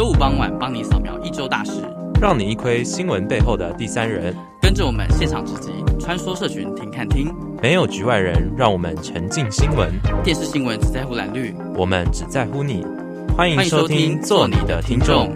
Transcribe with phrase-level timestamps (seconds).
[0.00, 1.72] 周五傍晚帮你扫描一周大事，
[2.22, 4.34] 让你一窥新闻背后的第三人。
[4.58, 9.92] 跟着我们现场直击，穿梭社群听看听，没有局外人，让我们沉浸新闻。
[10.24, 12.82] 电视新闻只在乎蓝绿，我们只在乎你。
[13.36, 15.30] 欢迎收听，做你的听众。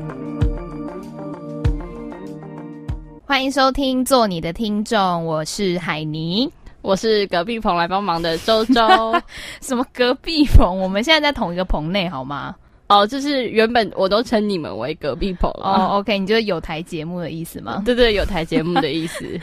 [3.26, 5.26] 欢迎收听，做你的听众。
[5.26, 6.50] 我是海尼，
[6.80, 8.80] 我是隔壁棚来帮忙的周周。
[9.60, 10.80] 什么隔壁棚？
[10.80, 12.56] 我们现在在同一个棚内，好吗？
[12.86, 15.98] 哦，就是原本我都称你们为隔壁棚哦。
[15.98, 17.82] OK，你就是有台节目的意思吗？
[17.84, 19.24] 对对，有台节目的意思。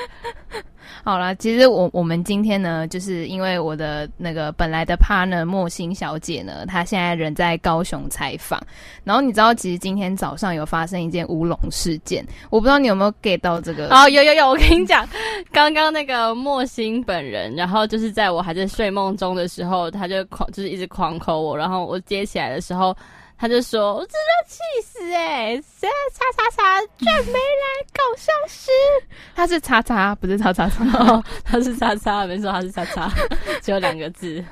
[1.03, 8.61] 好啦，其实我我们今天呢，就是因为我的那个本来的 partner 莫心小姐呢，她现在人在高雄采访。
[9.03, 13.87] 然后你知道，其实今天早上有发生一件乌龙事件，我不知道你有没有 get 到这个？
[13.89, 15.07] 哦，有有有，我跟你讲，
[15.51, 22.95] 刚刚那个莫心本人，然后就是在我还在睡梦中的时候，他就狂就是一直狂 call 我，然后我接起来的时候。
[23.41, 25.63] 他就说：“我真的气死哎、欸！
[25.67, 28.69] 现在叉叉叉居然没来搞消失。
[29.35, 33.11] 他是叉叉，不是叉叉叉， 他是叉叉，没错，他是叉叉，
[33.59, 34.45] 只有两个字。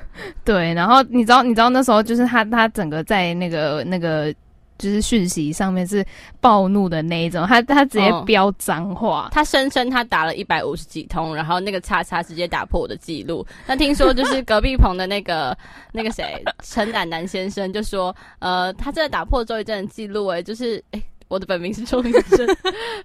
[0.44, 4.34] 对，然后你知道，你知道那时候就是他，他整个在那个那个。”
[4.80, 6.04] 就是讯息上面是
[6.40, 13.46] 暴怒的那一种，他他直接飙脏话，他声称他打了一百五十几通，然后那个叉叉直接打破我的记录。
[13.66, 15.56] 那听说就是隔壁棚的那个
[15.92, 20.98] 那个谁陈胆胆先生就说，呃，他真的打破周一正的记录，哎，就是哎。
[20.98, 22.46] 欸我的本名是周一正，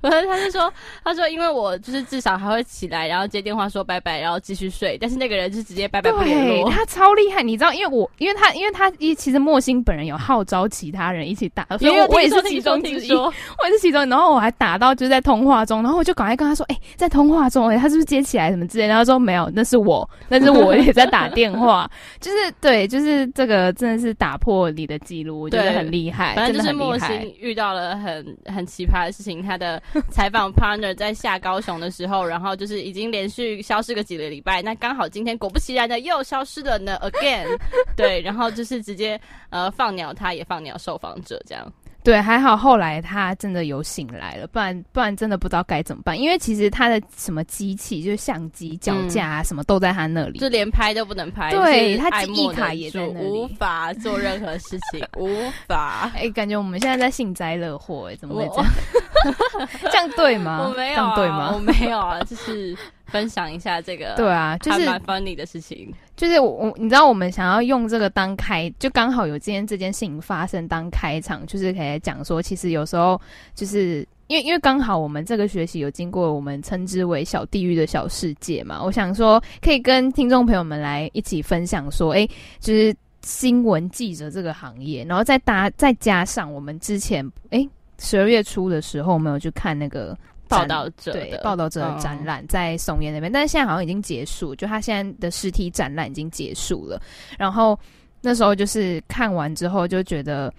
[0.01, 0.73] 反正他就说，
[1.03, 4.97] 他说因为我就是至少还会起来，然后接电话说拜拜，然后继续睡。
[4.99, 6.67] 但是那个人就直接拜拜不联络。
[6.67, 13.31] 对，他超厉害，你知道，因为我因为他因为他一其实莫心本人有号召其他人一起打，所以我，我也是其中之一， 我
[13.65, 14.03] 也是其中。
[14.09, 18.89] 然后我还打到就是在通话中，然后我就赶快跟他说，哎、欸，在通话中，哎、欸，他是不是接起来什么之类的？
[18.89, 21.87] 然后他说没有，那是我，但是我也在打电话，
[22.19, 28.14] 就是对，就是这个真的是打破你的记录，我觉得很厉害，反正就是莫心遇到了很。
[28.23, 37.57] 很很奇葩的事情，他的 采访 partner 在下高雄的时候，然后就是已经连续消失个几个礼拜，那刚好今天果不其然的又消失了呢，again，
[37.95, 41.71] 对，然后就是直接呃放鸟，他也放鸟受访者这样。
[42.05, 46.17] 对，还好后来他真的有醒来了，不然不然真的不知道该怎么办。
[46.17, 51.49] 因为其实他的什么机器，就是相机、脚架啊，什么都在他那里，就连拍都不能拍。
[51.49, 55.27] 对，他记忆卡也在那里，无法做任何事情， 无
[55.67, 56.11] 法。
[56.13, 59.69] 哎、欸，感觉我们现在在幸灾乐祸，哎，怎么会这样？
[59.91, 60.63] 这样对吗？
[60.69, 61.51] 我没有、啊，对吗？
[61.55, 62.77] 我没有啊，就是。
[63.07, 65.93] 分享一下这个，对啊，就是蛮 funny 的事情。
[66.15, 73.19] 就是我，我你知道，我们想要用这个当开，就刚好有今天这件事情发生当开场，就是可以讲说，其实有时候
[73.53, 82.27] 就是因为因为刚好我们这个学习有经过我们称之为小地狱的小世界嘛，我想说可以跟听众朋友们来一起分享说，哎，
[82.59, 87.67] 就是新闻记者这个行业，然后再搭再加上我们之前哎
[87.99, 90.17] 十二月初的时候，我们有去看那个。
[90.47, 97.01] 报道者对报道者的展览在松烟那边，但是现在好像已经结束，就他现在的实体展览已经结束了。
[97.37, 97.77] 然后
[98.21, 100.53] 那时候就是看完之后就觉得，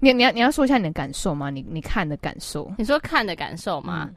[0.00, 1.50] 你你要你要说一下你的感受吗？
[1.50, 2.70] 你你看的感受？
[2.78, 4.08] 你说看的感受吗？
[4.10, 4.16] 嗯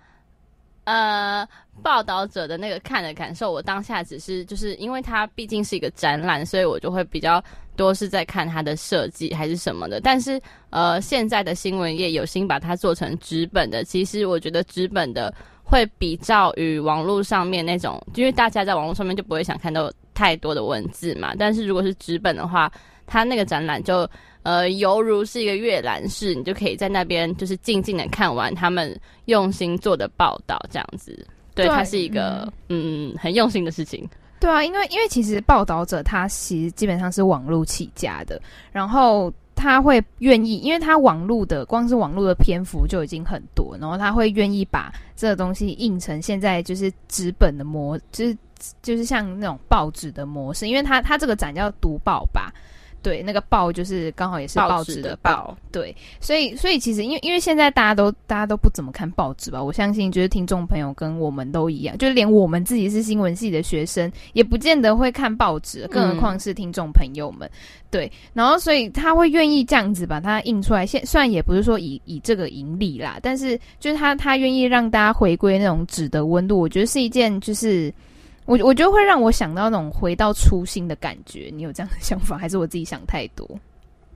[0.85, 1.47] 呃，
[1.81, 7.41] 报道者的那个看的感受，我当下只是就是因为它毕竟是一个展览，所以我就会比较
[7.75, 10.01] 多是在看它的设计还是什么的。
[10.01, 10.39] 但是
[10.71, 15.33] 呃，现在的新闻业有心把它做成纸本的，其实我觉得纸本的
[15.63, 21.33] 会比较于网络上面那种，因为大家在网络上面就不会想看到太多的文字嘛。
[21.39, 22.71] 但是如果是纸本的话，
[23.05, 24.09] 它那个展览就。
[24.43, 28.93] 呃，犹如是一个阅览室，你就可以在那边就是静静的看完他们
[29.23, 31.25] 用心做的报道，这样子。
[31.55, 34.05] 对，对它是一个嗯，嗯很用心的事情。
[34.41, 38.37] 对啊，因为因为其实报道者他其实基本上是网络起家的，
[38.73, 48.37] 然后他会愿意，因为他网络的光是网络的篇幅就已经很多，然后他会愿意把这个东西印成现在就是纸本的模，就是
[48.81, 52.51] 就是像那种报纸的模式，因为他他这个展叫读报吧。
[53.03, 67.51] 对，那个报就是刚好也是报纸的报，对，所以所以其实因为因为现在大家都大家都不怎么看报纸吧，我相信就是听众朋友跟我们都一样，就是连我们自己是新闻系的学生，也不见得会看报纸，更何况是听众朋友们，嗯、
[67.91, 77.93] 对，然后所以他会愿意这样子把它印出来，现虽然也不是说以以这个盈利啦，但是就是他他愿意让大家回归那种纸的温度，我觉得是一件就是。
[78.45, 83.47] 我我觉得会让我想到那种回到初心的感觉，你有这样的想法，还是我自己想太多？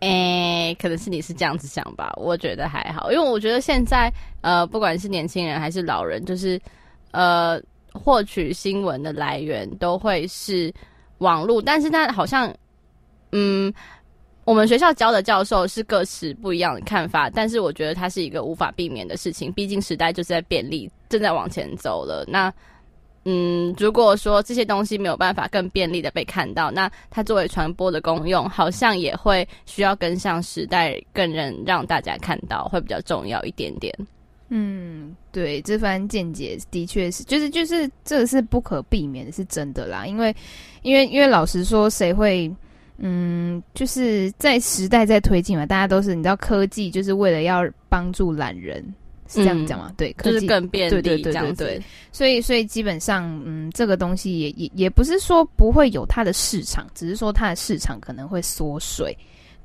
[0.02, 2.14] 诶、可能是你是这样子想吧。
[2.18, 6.60] 我觉得还好，因为我觉得现在呃，不管是年轻人还是老人，就是
[7.12, 7.60] 呃，
[7.94, 10.72] 获取新闻的来源都会是
[11.18, 12.54] 网络，但是那好像
[13.32, 13.74] 嗯，
[14.44, 22.24] 我们学校教的教授是各持不一样的看法，但是我觉得它是一个无法避免的事情，毕竟时代就是在便利，正在往前走了。
[22.28, 22.54] 那，
[23.30, 33.94] 嗯，如果说这些东西没有办法更便利的被看到，那它作为传播的功用，好像也会需要跟上时代，更能让大家看到，会比较重要一点点。
[34.48, 40.06] 嗯，对，这番见解的确是，就是就是这是不可避免的，是真的啦。
[40.06, 40.34] 因为，
[40.84, 42.50] 因为，因为老实说，谁会？
[43.00, 48.82] 嗯，就是在时代在推进嘛，大家都是你知道，科技就是为了要帮助懒人，
[49.28, 49.88] 是这样讲吗？
[49.90, 51.84] 嗯、对，科技就是更便利，对对对对对，对。
[52.12, 59.16] 所以所以基本上，嗯，这个东西也也也不是说不会有它的市场，只是说它的市场可能会缩水。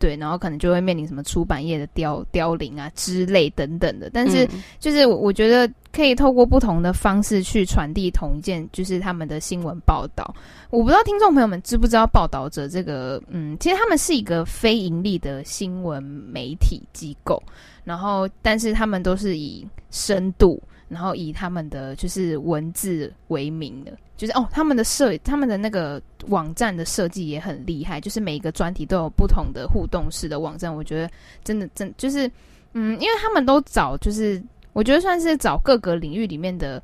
[0.03, 4.49] 对，然后可能就会面临什么出版业的凋凋零啊之类等等的，但是
[4.81, 10.35] 就是我觉得可以透过不同的方式去传递同一件，就是他们的新闻报道。
[10.71, 17.41] 我不知道听众朋友们知不知道报道者这个，嗯，其实他们是一个非盈利的新闻媒体机构，
[17.85, 20.61] 然后但是他们都是以深度。
[20.93, 30.75] 然后以他们的就是文字为名的，就是哦，他们的设，他们的那个网站的设计也很厉害，就是每一个专题都有不同的互动式的网站。
[30.75, 31.11] 我觉得
[31.43, 32.31] 真的真就是，
[32.75, 34.43] 嗯，因为他们都找，就是
[34.75, 36.83] 我觉得算是找各个领域里面的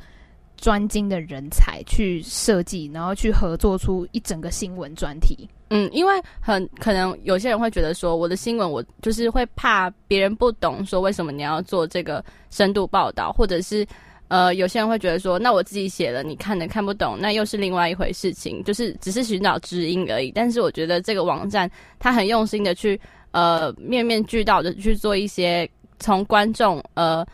[0.56, 5.48] 专精的人才去设计，然后去合作出一整个新闻专题。
[5.70, 13.86] 嗯，因为很可能有些人会觉得说，我的新闻我就是会怕别人不懂，说为什么你要做这个深度报道，或者是
[14.28, 20.30] 呃，有些人会觉得说，那我自己写了，你看的看不懂，那又是另外一回事情，就是只是寻找知音而已。
[20.30, 22.98] 但是我觉得这个网站它很用心的去
[23.32, 25.68] 呃面面俱到的去做一些
[25.98, 27.26] 从观众呃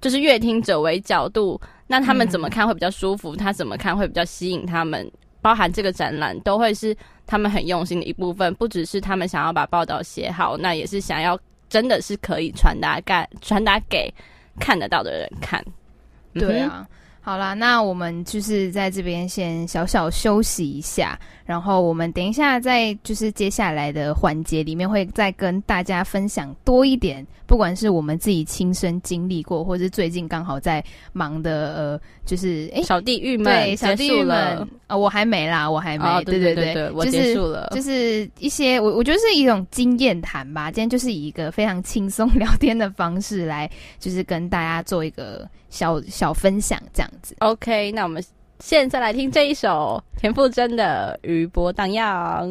[0.00, 5.10] 就是阅听者为角度，那他们怎么看会比较舒服，他怎么看会比较吸引他们。
[5.40, 6.94] 包含这个展览都会是
[7.28, 11.38] 他们很用心的一部分，不只是他们想要把报道写好，那也是想要
[11.68, 14.12] 真的是可以传达给传达给
[14.58, 15.62] 看得到的人看。
[16.32, 16.88] 对啊，
[17.20, 21.18] 好啦，那我们就是在这边先小小休息一下。
[21.48, 30.84] 然后我们等一下，在就是接下来的环节里面，会再跟大家分享多一点，不管是我们自己亲身经历过，或是最近刚好在
[31.14, 40.70] 忙的呃，就是哎，小地狱们，对，小地狱们啊、呃，我还没啦，我还没，哦、对对对，对对对，我结束了，就是、就是一些我我觉得是一种经验谈吧。
[40.70, 47.34] 今天就是以一个非常轻松聊天的方式来，就是跟大家做一个小小分享，这样子。
[47.38, 48.22] OK，那我们。
[48.60, 52.48] 现在来听这一首田馥甄的《余波荡漾》。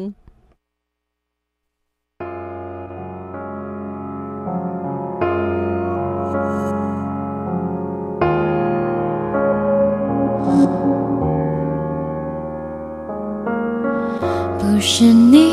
[14.58, 15.50] 不是你，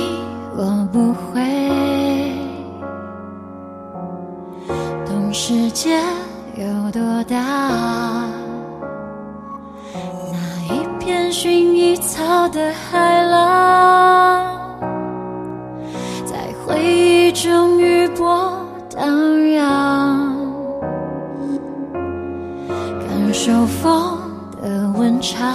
[0.55, 1.41] 我不会
[5.05, 5.99] 懂世界
[6.55, 8.14] 有多大。
[11.37, 14.79] 薰衣草的海浪，
[16.25, 18.57] 在回忆中余波
[18.95, 19.05] 荡
[19.51, 20.33] 漾，
[22.69, 24.17] 感受风
[24.61, 25.45] 的温差，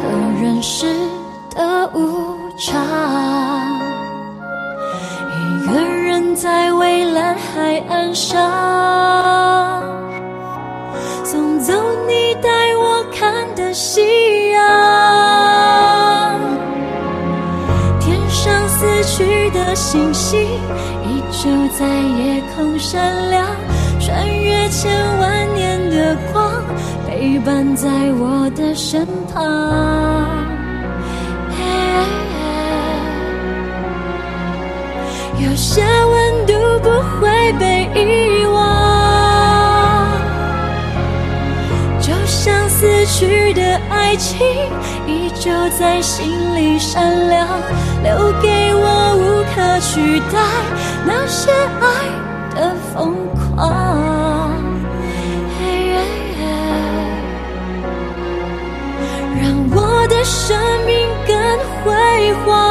[0.00, 0.08] 和
[0.40, 0.86] 人世
[1.54, 2.82] 的无常。
[5.28, 8.40] 一个人在蔚蓝海岸上。
[11.62, 11.72] 走
[12.08, 14.60] 你带我看的夕阳，
[18.00, 23.46] 天上死去的星星依旧在夜空闪亮，
[24.00, 24.90] 穿越千
[25.20, 26.52] 万年的光，
[27.08, 27.88] 陪伴在
[28.18, 30.28] 我的身旁。
[35.38, 36.52] 有些温度
[36.82, 36.90] 不
[37.20, 38.41] 会被遗忘。
[43.22, 44.40] 去的爱情
[45.06, 45.48] 依旧
[45.78, 47.46] 在心里闪亮，
[48.02, 50.34] 留给我无可取代
[51.06, 51.86] 那些爱
[52.56, 54.50] 的疯狂，
[59.40, 61.32] 让我的生命更
[61.84, 62.61] 辉煌。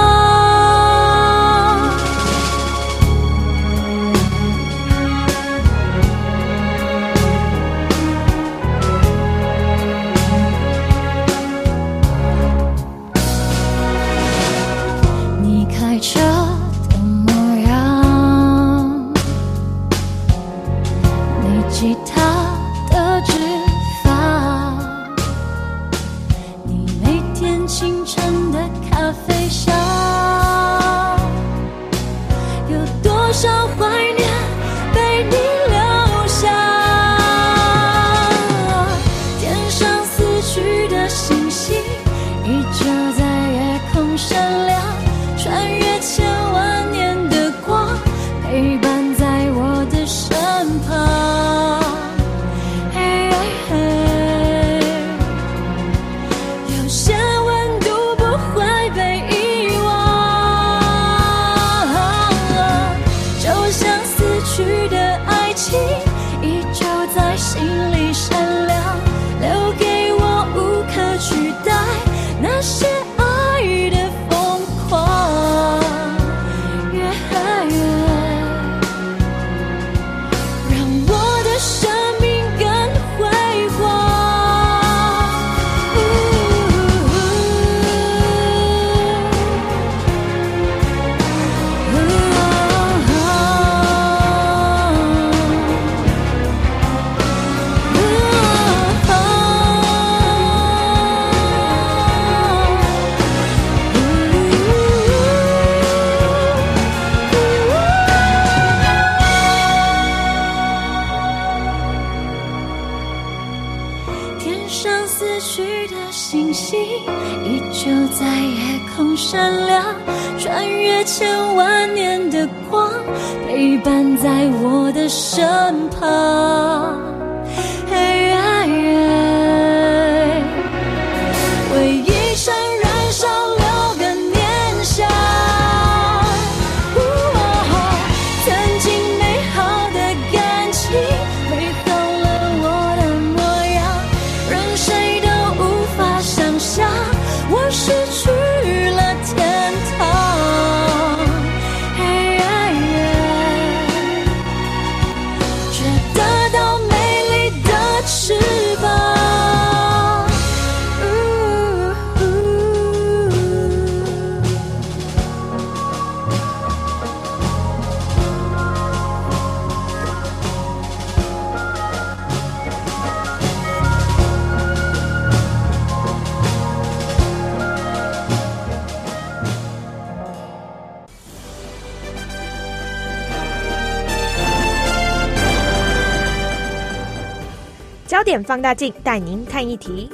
[188.52, 190.12] 放大镜带您看一题。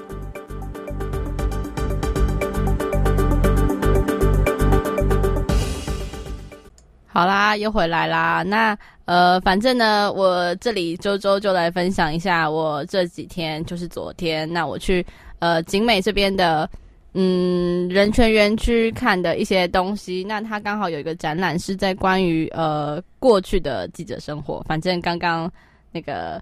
[7.07, 8.43] 好啦，又回来啦。
[8.43, 15.03] 那呃，反正呢，我这里周周就来分享一下我这几天，就是昨天，那我去
[15.39, 16.69] 呃景美这边的
[17.13, 20.23] 嗯人权园区看的一些东西。
[20.23, 24.63] 那它刚好有一个展览是在关于呃过去的记者生活。
[24.67, 25.51] 反正刚刚
[25.91, 26.39] 那个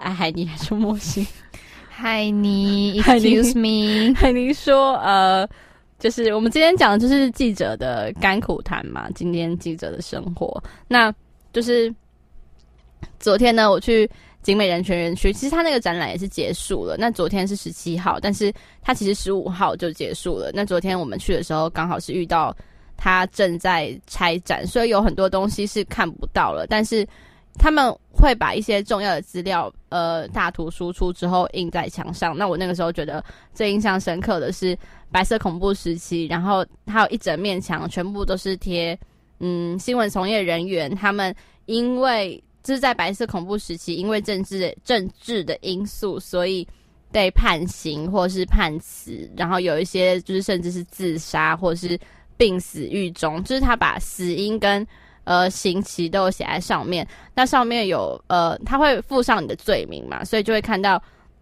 [0.00, 1.26] 海尼还是莫西，
[1.88, 5.48] 海尼 海尼，Excuse me， 海尼说呃。
[5.98, 10.62] 就是我们今天讲的就是记者的甘苦谈嘛，今天记者的生活。
[10.86, 11.12] 那
[11.52, 11.92] 就是
[13.18, 14.08] 昨天呢，我去
[14.40, 16.96] 景美人权园区，其实他那个展览也是结束了。
[16.96, 20.52] 那昨天是十七号，但是他其实十五号就结束了。
[20.54, 22.56] 那昨天我们去的时候，刚好是遇到
[22.96, 26.64] 他正在拆展，所以有很多东西是看不到了。
[26.68, 27.04] 但是
[27.58, 32.36] 他们会把一些重要的资料，呃，大图输出之后印在墙上。
[32.36, 33.22] 那我那个时候觉得
[33.52, 34.78] 最印象深刻的是。
[35.10, 38.94] 白色恐怖时期，然后还有一整面墙，全部都是贴，
[39.40, 41.34] 嗯，新闻从业人员他们
[41.64, 46.68] 因为就是在白色恐怖时期，因为政治政治的因素，所以
[47.10, 51.98] 被判刑或是判死，然后有一些就是甚至是自杀或是
[52.36, 54.86] 病死狱中，就是他把死因跟
[55.28, 61.00] 呃刑期都有写在上面，那上面有呃他会附上你的罪名嘛，所以就会看到。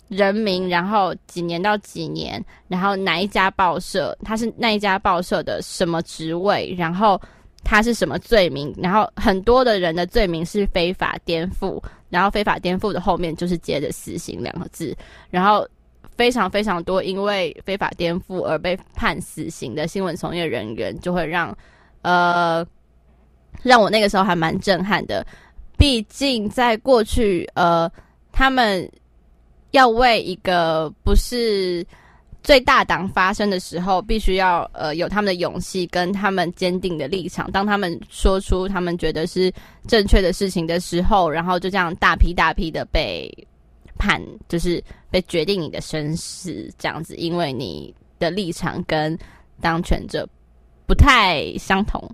[0.08, 7.20] 人名，然后几年到几年，然后哪一家报社，他是那一家报社的什么职位，然后
[7.64, 14.96] 他是什么罪名，然后很多的人的罪名是非法颠覆，然后非法颠覆的后面就是接着死刑两个字，
[15.28, 15.66] 然后
[16.16, 21.52] 非常非常多因为非法颠覆而被判死刑的新闻从业人员，就会让
[22.02, 22.64] 呃
[23.62, 25.26] 让我那个时候还蛮震撼的，
[25.76, 27.90] 毕竟在过去呃
[28.32, 28.88] 他们。
[29.72, 31.84] 要为一个不是
[32.42, 37.50] 最大党发声的时候，必须要呃有他们的勇气跟他们坚定的立场。
[37.50, 39.52] 当他们说出他们觉得是
[39.86, 43.30] 正确的事情的时候，然后就这样大批大批的被
[43.98, 49.18] 判，就是被决定你的生死这样子，因为你的立场跟
[49.60, 50.26] 当权者
[50.86, 52.08] 不太相同。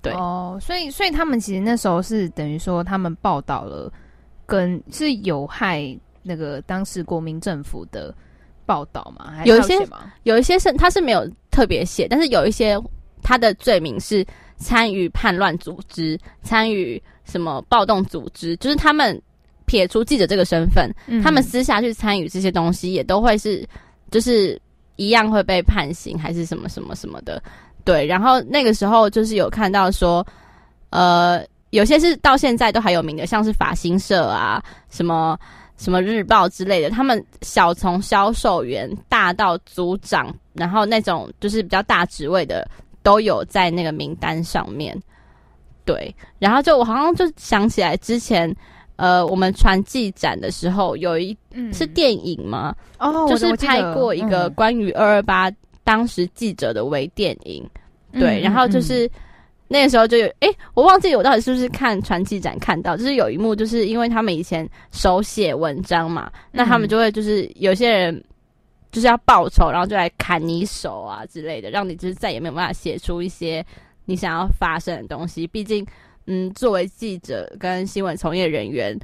[0.00, 3.92] 对哦，所以所以他们其实那时候是等于说他们报道了
[4.46, 8.14] 跟是有害那个当时国民政府的
[8.64, 9.30] 报道嘛？
[9.30, 9.74] 还有一些
[10.22, 12.78] 有一些是他是没有特别写，但是有一些
[13.22, 14.24] 他的罪名是
[14.56, 19.20] 参与叛乱组织，参与什么暴动组织，就是他们
[19.66, 23.66] 撇除记者这个身份，嗯、他们私下去参与这些东西，也都会是
[24.10, 24.60] 就是
[24.96, 27.42] 一样会被判刑，还是什么什么什么的。
[27.88, 30.22] 对，然后那个时候就是有看到说，
[30.90, 35.38] 呃，有些是到现在都还有名的，像是法新社啊，什么
[35.78, 42.68] 什么日报之类的，他们小从销售员大到组长，然后那种就是比较大职位的
[43.02, 44.94] 都有在那个名单上面。
[45.86, 48.54] 对，然后就我好像就想起来之前，
[48.96, 52.76] 呃，我们传记展的时候有一、嗯、是电影吗？
[52.98, 55.50] 哦，就是拍过一个关于二二八
[55.88, 57.66] 当时记者的微电影。
[58.12, 59.10] 对，然后就是、嗯、
[59.68, 68.22] 那个时候就有，哎，我忘记我到底是不是看传记展看到，就是有一幕，就是因为他们以前手写文章嘛，嗯、那他们就会就是有些人
[68.92, 73.64] 就是要报仇，然后就来砍你手啊之类的，让你就是再也没有办法写出一些
[74.04, 75.46] 你想要发生的东西。
[75.46, 75.86] 毕竟，
[76.26, 78.98] 嗯，作为记者跟新闻从业人员，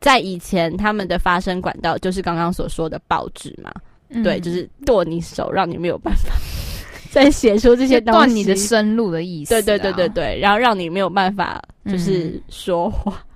[0.00, 3.72] 在以前他们的发声管道就是刚刚所说的报纸嘛，
[4.10, 6.34] 嗯、对，就是剁你手，让你没有办法。
[7.10, 9.62] 再写出这些东西，断你的生路的意思、啊。
[9.62, 13.12] 对对对对对，然后让你没有办法就是说话。
[13.12, 13.33] 嗯，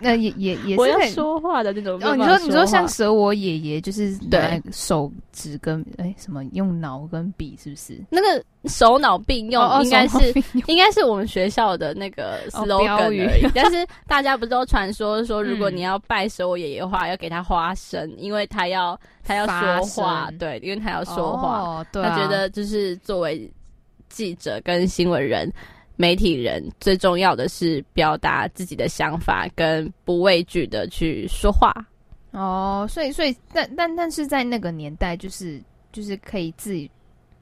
[0.00, 1.98] 那、呃、也也也是我要说话的那种。
[2.02, 7.98] 哦，你说你说像蛇我爷爷，就是对手指跟哎什么用脑跟笔，是不是？
[8.10, 13.44] 那个手脑并用，应该是、哦、应该是我们学校的那个 slogan 而已。
[13.44, 21.60] 哦、 但是大家不都传说说，如果你要拜蛇我爷爷的话，要给他花生，因为他要他要说话，对，因为他要说话。
[21.60, 23.50] 哦对啊、他觉得就是作为
[24.08, 25.50] 记者跟新闻人。
[26.00, 31.70] 媒体人最重要的是表达自己的想法，跟不畏惧的去说话。
[32.30, 36.88] 哦，所以，所以，但但但是在那个年代，就是就是可以自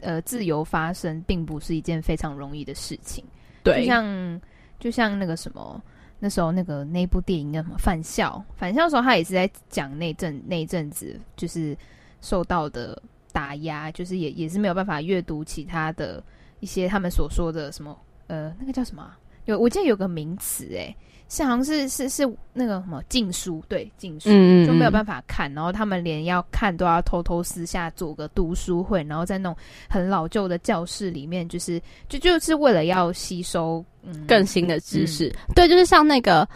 [0.01, 3.25] 呃自由发声，并不是一件非常容易的事情。
[3.63, 4.41] 对，就像
[4.81, 5.81] 就像那个什么，
[6.19, 11.79] 那时候那个那部电影叫什么《返校》，返校的时候，他也是在讲那阵那阵子就是
[12.23, 16.21] 受到的打压，就是也也是没有办法阅读其他的
[16.59, 17.97] 一些他们所说的什么。
[18.29, 19.11] 呃，那个叫什么？
[19.47, 20.95] 有，我记得有个名词，哎，
[21.31, 24.29] 是好像是是是那个什么禁书，对，禁书，
[24.67, 29.57] 就没有办法看，然后他们连要看都要偷偷私下做个读书会，然后在那种
[29.89, 35.29] 很老旧的教室里面，就是就就是为了要吸收、嗯、更新的知识。
[35.29, 36.47] 嗯、对，就是像那个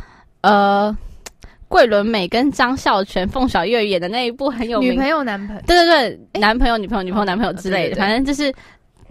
[0.42, 0.94] 呃，
[1.68, 8.52] 桂纶镁跟张孝全、凤小岳演的那一部很有名，女朋友男朋友，对对对，诶男朋友女朋友女朋友男朋友之类的，反正就是。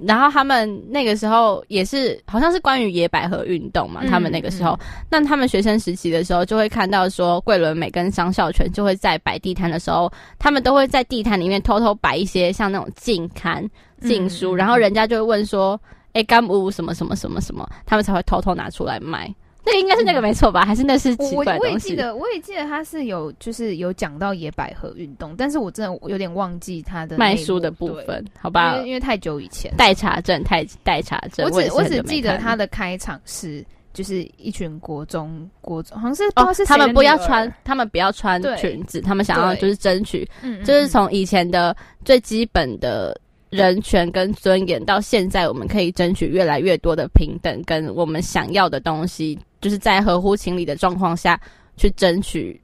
[0.06, 4.02] 然后他们那个时候也是，好像是关于野百合运动嘛。
[4.04, 4.78] 嗯、他们那个时候，
[5.10, 13.68] 那、嗯、他们学生时期的时候，就会看到说，桂纶镁跟张孝全就会在摆地摊的时候，他们都会在地摊里面偷偷摆一些像那种禁刊、
[14.02, 15.80] 禁书，嗯、然后人家就会问说
[16.14, 19.34] ：“哎、嗯，干屋什么什么什么什么？”他们才会偷偷拿出来卖。
[19.64, 20.64] 那个应该是那个没错吧？
[20.64, 21.56] 嗯、还是那是奇怪？
[21.58, 28.76] 我我也记得，我也记得他是有就是有讲到野百合运动，但是我真的有点忘记他的卖书的部分，好吧？
[28.76, 31.46] 因为因为太久以前，待查证，太待查证。
[31.46, 43.16] 我只我只记得他的开场是就是一群国中国中，好像是不知道是、哦、他们不要穿，他们不要穿裙子，他们想要就是争取，对就是从以前的最基本的。
[43.52, 51.40] 人权跟尊严，到现在我们可以争取越来越多的平等，跟我们想要的东西，就是在合乎情理的状况下
[51.78, 52.60] 去争取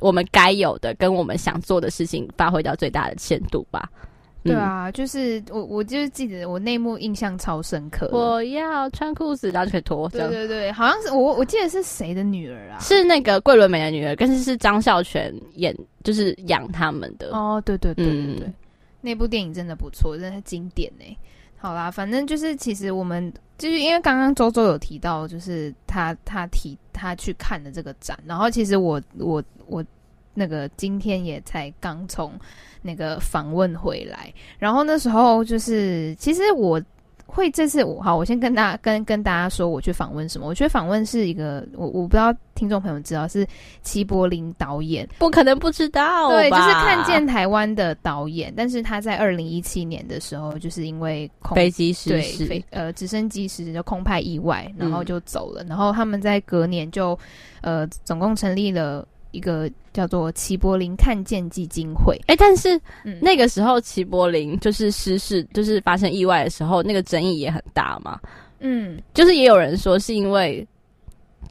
[0.00, 3.90] 我们该有的，跟我们想做的事情，发挥到最大的限度吧。
[4.44, 8.08] 对啊，就是我，我就是记得我内幕印象超深刻。
[8.12, 10.08] 我要穿裤子，然后就可以脱。
[10.10, 12.78] 对对对，好像是我，我记得是谁的女儿啊？
[12.78, 17.30] 是那个桂纶镁的女儿，但是是张孝全演，就是养他们的。
[17.36, 18.46] 哦，对对对对对。
[18.46, 18.54] 嗯
[19.02, 21.04] 那部电影真的不错，真的是经典呢。
[21.56, 29.84] 好啦，反正就是其实我们就是因为刚刚周周有提到，就是他他提他去看的这个展，然后其实我我我
[30.34, 32.32] 那个今天也才刚从
[32.82, 36.80] 那个访问回来，然后那时候就是其实我。
[37.26, 40.46] 会这次我好，我先跟大家跟跟大家说，我去访问什么？
[40.46, 43.46] 我觉得访问是一个，我我不知道听众朋友知道是
[43.82, 57.18] 齐柏林导演，不可能不知道，对，就是看见台湾的导演，但是他在二零一七年的时候，就是因为空飞机失事，对，呃，直升机失事就空派意外，然后就走了，嗯、然后他们在隔年就
[57.60, 59.06] 呃，总共成立了。
[59.36, 68.18] 一个叫做齐柏林看见基金会，哎、欸，但是、嗯、那个时候齐柏林就是失事，就是发生意外的时候，那个争议也很大嘛。
[68.60, 70.66] 嗯，就是也有人说是因为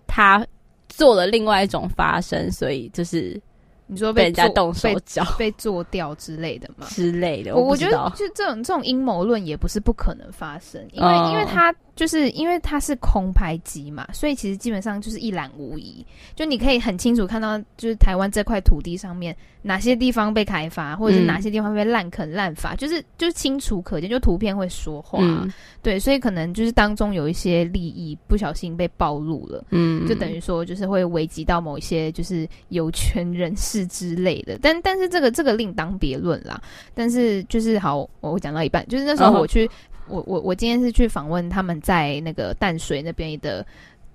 [0.08, 0.46] 他
[0.90, 3.40] 做了另外一种发声，所以就是。
[3.88, 6.88] 你说被人家动手脚、被做掉之类的嘛？
[6.90, 16.06] 之类的，我我觉得就这种这种阴谋论也不是不可能发生，因为、哦、因为它就是因为它是空拍机嘛，所以其实基本上就是一览无遗。
[16.36, 25.20] 就你可以很清楚看到，就是台湾这块土地上面哪些地方被开发，或者是哪些地方被滥垦滥伐，就是就是清楚可见，就图片会说话。
[25.22, 33.86] 嗯、对，所以可能就是当中有一些利益不小心被暴露了，嗯，就等于说就是会危及到某一些就是有权人士。
[33.88, 36.60] 之类的，但但是这个这个另当别论啦。
[36.94, 39.70] 但是就是好，我讲到一半，就是那时候我去，哦、
[40.08, 43.66] 我我我今天是去访问他们在那个淡水那边的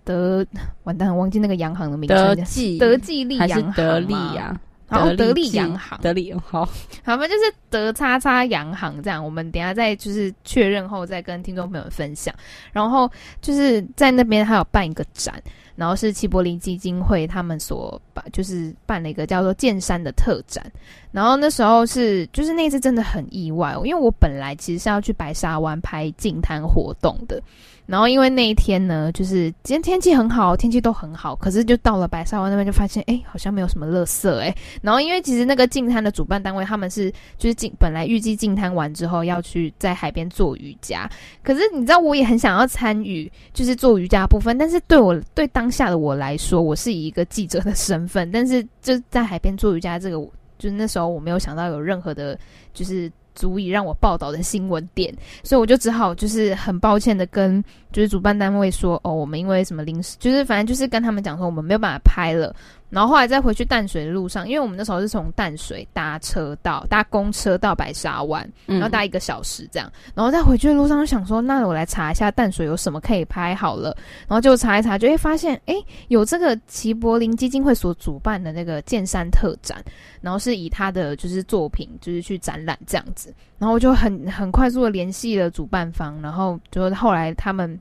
[0.05, 0.45] 德，
[0.85, 6.69] 完蛋，忘记那个洋行的名字，德记德记利洋行德利呀，然后德利洋行，德利好，
[7.05, 9.25] 好吧，就是德叉叉洋行这样。
[9.25, 12.35] 我们等一下再就是确认后再跟听众朋友们分享。
[12.73, 15.43] 然后就是在那边还有办一个展。
[15.81, 20.63] 然后是齐柏林基金会他们所办，就是办了一个叫做“剑山”的特展。
[21.11, 27.43] 然后那时候是，就是那次真的很意外，因为我本来其实是要去白沙湾拍净滩活动的。
[27.91, 34.55] 然后因为那一天呢，就是今天天气很好，天气都很好，可是就到了白沙湾那边就发现，哎，好像没有什么垃圾哎。
[34.81, 41.11] 然后因为其实那个净滩的主办单位他们是就是净本来预计净滩完之后要去在海边做瑜伽，
[41.43, 50.17] 可是你知道我也很想要参与，就是做瑜伽部分，但是对我对当下的我来说，我是以一个记者的身份，但是就在海边做瑜伽这个，
[50.59, 52.39] 就是那时候我没有想到有任何的，
[52.73, 53.11] 就是。
[53.35, 57.63] 足以让我报道的新闻点，所以我就只好就是很抱歉的跟
[57.93, 62.55] 就是主办单位说，哦，我们因为什么临时，就是反正就是跟他们讲说我们没有办法拍了。
[62.91, 73.97] 然后后来再回去淡水的路上，因为我们那时候是从淡水搭车到搭公车到白沙湾，然后搭一个小时这样，嗯、然后在回去的路上就想说，那我来查一下淡水有什么可以拍好了，
[74.29, 75.75] 然后就查一查，就会发现哎，
[76.09, 79.83] 有这个齐柏林基金会所主办的那个见山特展，
[80.21, 87.81] 然后是以他的就是作品就是去展览这样子，然后我就很很快速的联系了主办方，然后就后来他们。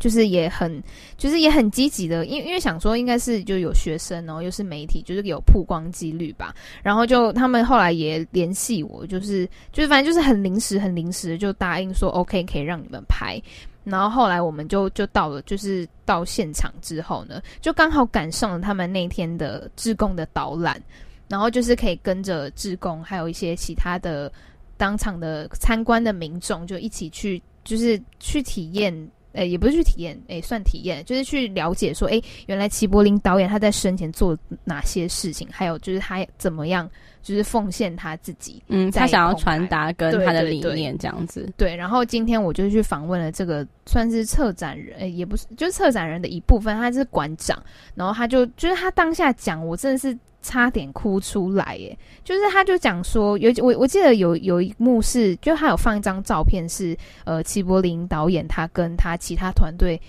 [0.00, 0.82] 就是也很，
[1.18, 6.54] 就是也很积极的，因为因为想说应该是就有学生，然后又是媒体，就是有曝光几率吧。
[6.82, 13.40] 然后就他们后来也联系我，就是就是反正就是很临时，很临时就答应说 OK 可以让你们拍。
[13.84, 20.82] 然后后来我们就就到了，就是到现场之后呢，就刚好赶上了他们那天的志工的导览，
[21.28, 24.32] 然后就是可以跟着志工，还有一些其他的
[24.78, 29.10] 当场的参观的民众，就一起去，就是去体验。
[29.32, 36.88] 诶，也不是去体验，诶，算体验，就是去了解说，诶，原来齐柏林导演他在生前做哪些事情，还有就是他怎么样，
[37.22, 41.40] 就是奉献他自己，嗯，他想要传达跟他的理念这样子。
[41.40, 47.62] 对，对，对，对，然后今天我就去访问了这个算是策展人，诶，也不是，就是策展人的一部分，他是馆长，
[47.94, 50.16] 然后他就就是他当下讲，我真的是。
[50.42, 51.96] 差点哭出来耶！
[52.24, 60.00] 就是他，就讲说有我我记得有有一幕是，就他有放一张照片是，呃，齐柏林导演他跟他其他团队，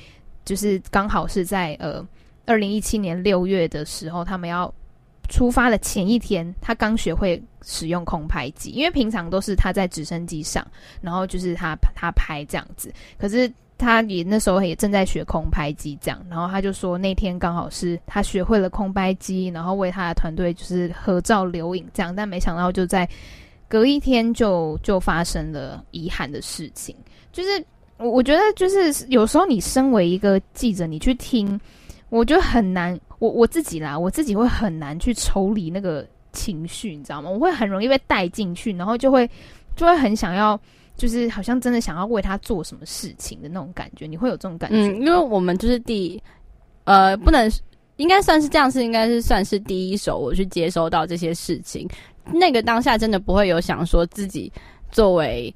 [0.46, 2.06] 就是刚好是在呃
[2.46, 4.74] 二零一七年六月的时候，他们要
[5.30, 10.66] 出发的前一天，他刚学会使用空拍机，因为平常都是他在直升机上，
[11.02, 13.52] 然后就是他他拍这样子，可是。
[13.82, 23.10] 他也那时候也正在学空拍机，这样，然后他就说那天刚好是他学会了空拍机，然后为他的团队就是合照留影这样，但没想到就在
[23.68, 26.96] 隔一天就就发生了遗憾的事情。
[27.32, 27.50] 就是
[27.98, 31.60] 我我觉得就是有时候你身为一个记者，你去听，
[32.10, 37.30] 我觉得很难，我我自己啦，我自己会很难去抽离那个情绪，你知道吗？
[37.30, 39.30] 我会很容易被带进去，然后就会
[39.76, 40.60] 就会很想要。
[41.02, 44.76] 就是好像真的想要为他做什么事情的那种感觉，你会有这种感觉？
[44.76, 46.22] 嗯，因为我们就是第，
[46.84, 47.52] 呃，不能
[47.96, 51.90] 应该算是这样，是应该是算是第一手，我去接收到这些事情，
[52.32, 54.54] 那个当下真的不会有想说自己
[54.92, 55.52] 作为，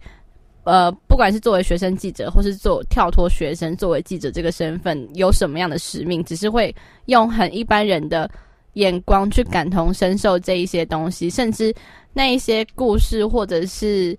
[0.64, 8.28] 呃，不管是作为学生记者，或是做跳脱学生作为记者这个身份，有什么样的使命，只是会用很一般人的
[8.74, 11.72] 眼光去感同身受这一些东西，甚至
[12.14, 14.18] 那一些故事或者是。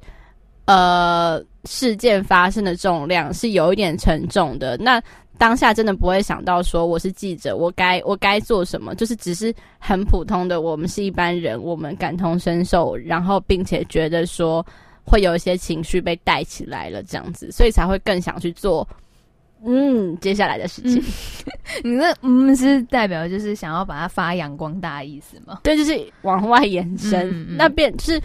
[0.67, 4.77] 呃，事件发生的重量是有一点沉重的。
[4.77, 5.01] 那
[5.39, 14.65] 当下真的不会想到说我是记者，我该我该做什么，就是只是很普通的，我们是一般人，我们感同身受，然后并且觉得说
[15.05, 18.89] 会有一些情绪被带起来了，这样子，所以才会更想去做
[19.65, 21.01] 嗯接下来的事情。
[21.01, 21.53] 嗯、
[21.85, 25.61] 你那嗯是代表就是想要把它发扬光大的意思吗？
[25.63, 28.21] 对，就是往外延伸，嗯嗯嗯那变就是。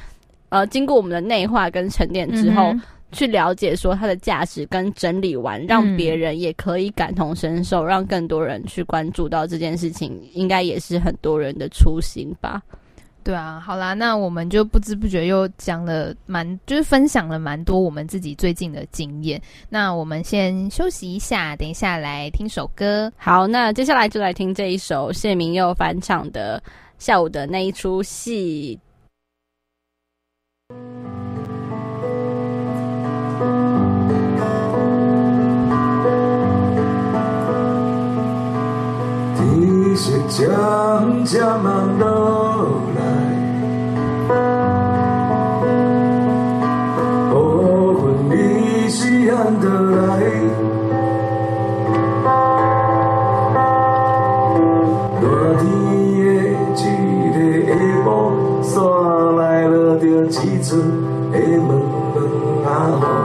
[0.52, 2.82] 呃，经过我们的内化跟沉淀之后，嗯、
[3.14, 12.62] 去了解说它的价值跟整理完，让别人也可以感同身受，让更多人去关注到这件事情，应该也是很多人的初心吧。
[13.24, 19.40] 对啊，好啦，那我们就不知不觉又讲了蛮，就是分享了蛮多我们自己最近的经验。
[19.70, 23.10] 那我们先休息一下，等一下来听首歌。
[23.16, 26.62] 好，那接下来就来听这一首谢明佑翻唱的
[26.98, 28.78] 《下午的那一出戏》。
[39.36, 41.42] 天色
[61.32, 61.60] 渐渐
[62.66, 63.02] 暗落。
[63.02, 63.21] 永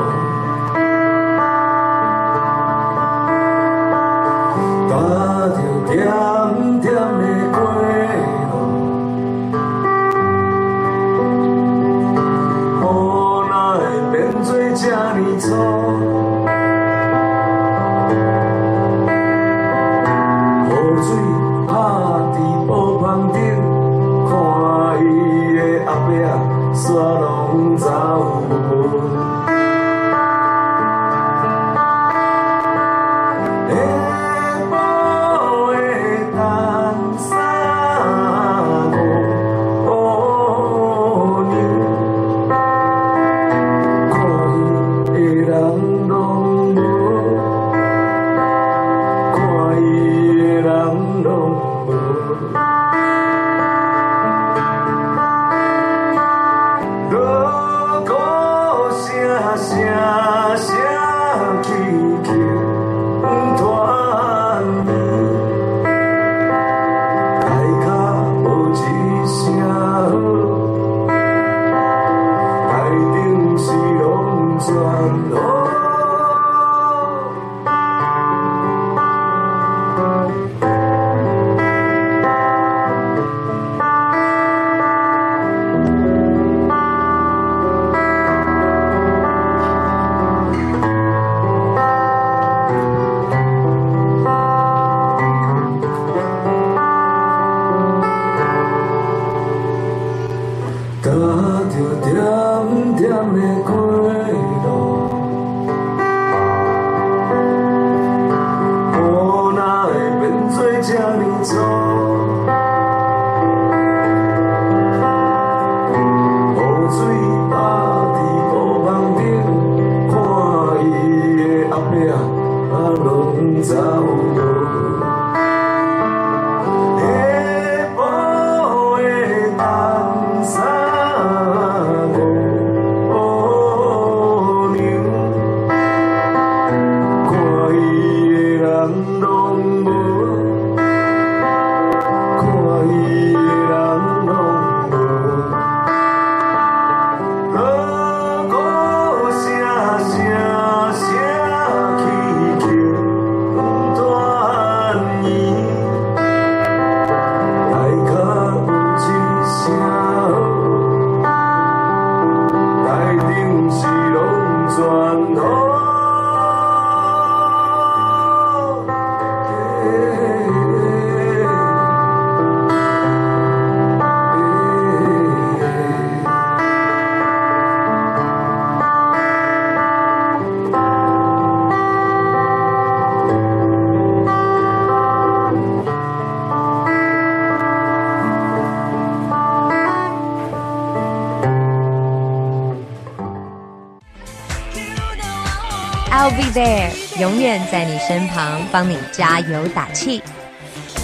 [198.07, 200.23] 身旁，帮你加油打气。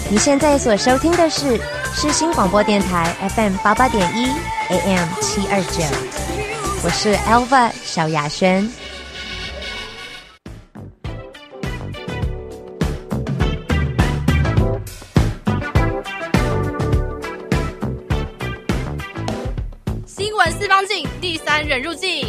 [0.08, 1.58] 你现在所收听的是
[1.94, 4.26] 世新广播电台 FM 八八点一
[4.68, 5.82] AM 七二九，
[6.84, 8.70] 我是 Alva 萧亚轩。
[20.06, 22.21] 新闻四方镜，第三人入境。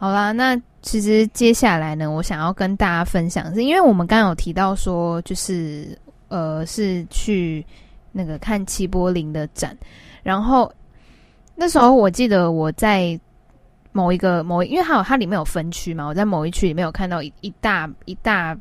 [0.00, 5.94] 好啦，那其实接下来呢，我想要跟大家分享是，因为我们刚刚有提到说，就是
[6.28, 7.62] 呃，是去
[8.10, 9.76] 那个看齐柏林的展，
[10.22, 10.72] 然后
[11.54, 13.20] 那时候我记得我在
[13.92, 18.56] 某一个某一，因为它有它里面有分区嘛，我在某一区里面有看到一一大一大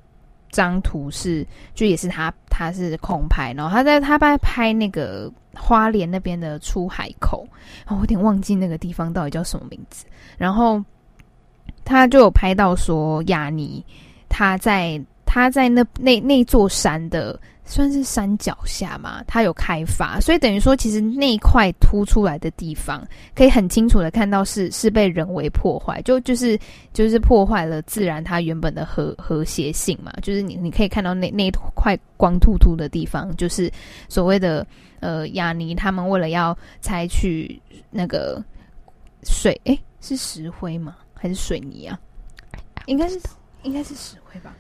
[0.50, 7.48] 张图是，就也是他他是空拍，然后他在他在拍那个花莲那边的出海口，
[7.88, 10.06] 我有点忘记那个地方到底叫什么名字，
[10.38, 10.84] 然后
[11.90, 13.84] 他就有拍到说亚尼
[14.30, 17.40] 他在他在那那那座山的。
[17.72, 26.58] 算是山脚下嘛，他有开发，所以等于说，其实那一块凸出来的地方，可以很清楚的看到是 是被人为破坏，就就是
[26.94, 30.12] 就是破坏了自然它原本的和和谐性嘛。
[30.24, 33.72] 就是你你可以看到那那块光秃秃的地方，就是
[34.08, 34.66] 所谓的
[35.00, 38.44] 呃亚尼他们为了要采取那个
[39.22, 40.96] 水，诶、是石灰吗？
[41.20, 42.00] 还是水泥啊？
[42.86, 43.20] 应该是
[43.64, 44.56] 应该是石灰吧。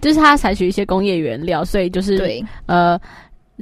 [0.00, 3.00] 就是他采取一些工业原料，所以就是对呃，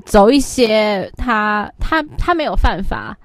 [0.04, 3.16] 走一些他他他没有犯法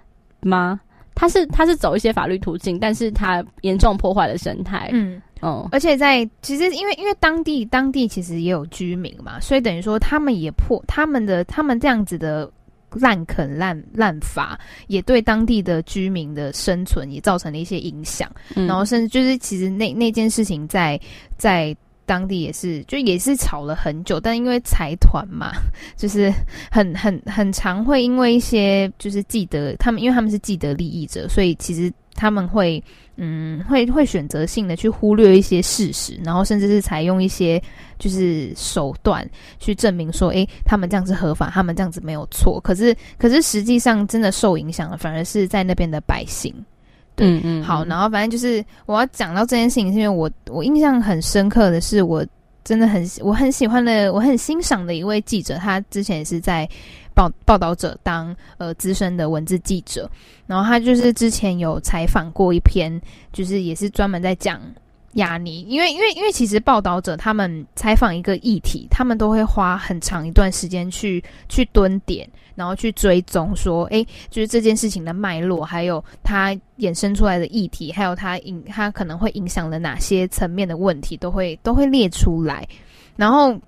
[0.42, 0.80] 吗？
[1.16, 4.90] 他是他是走一些法律途径，但是他严重破坏了生态。
[4.94, 12.52] 嗯哦，而且在其实因为因为当地当地其实也有居民嘛，所以等于说他们也破他们的他们这样子的
[12.91, 18.32] 滥垦滥滥伐，也对当地的居民的生存也造成了一些影响。
[18.56, 21.00] 嗯、然后甚至就是其实那那件事情在
[21.38, 21.76] 在。
[22.08, 25.52] 当地也是，就也是吵了很久，但因为财团嘛，
[25.96, 26.34] 就是
[26.72, 32.82] 很很很常会因为一些就是既得他们，因为他们是既得利益者，所以其实他们会
[33.17, 37.62] 嗯会会选择性的去忽略一些事实，然后甚至是采用一些
[38.00, 42.60] 就是手段去证明说，诶，他们这样子合法，他们这样子没有错。
[42.62, 46.56] 可是可是实际上真的受影响的，反而是在那边的百姓。
[47.18, 52.26] 对嗯嗯，好，然后反正就是我要讲到这件事情，是因为我我印象很深刻的是，我
[52.64, 56.70] 真的很我很喜欢的，我很欣赏的一位记者，他之前也是在
[57.14, 60.10] 报报道者当呃资深的文字记者，
[60.46, 63.02] 然后他就是之前有采访过一篇，
[63.34, 64.62] 就是也是专门在讲。
[65.18, 82.68] 雅尼，因为因为因为其实报道者他们采访一个议题，他们都会花很长一段时间去去蹲点，然后去追踪说，诶，就是这件事情的脉络，还有它衍生出来的议题，还有它影它可能会影响了哪些层面的问题，都会都会列出来。
[83.16, 83.60] 然后，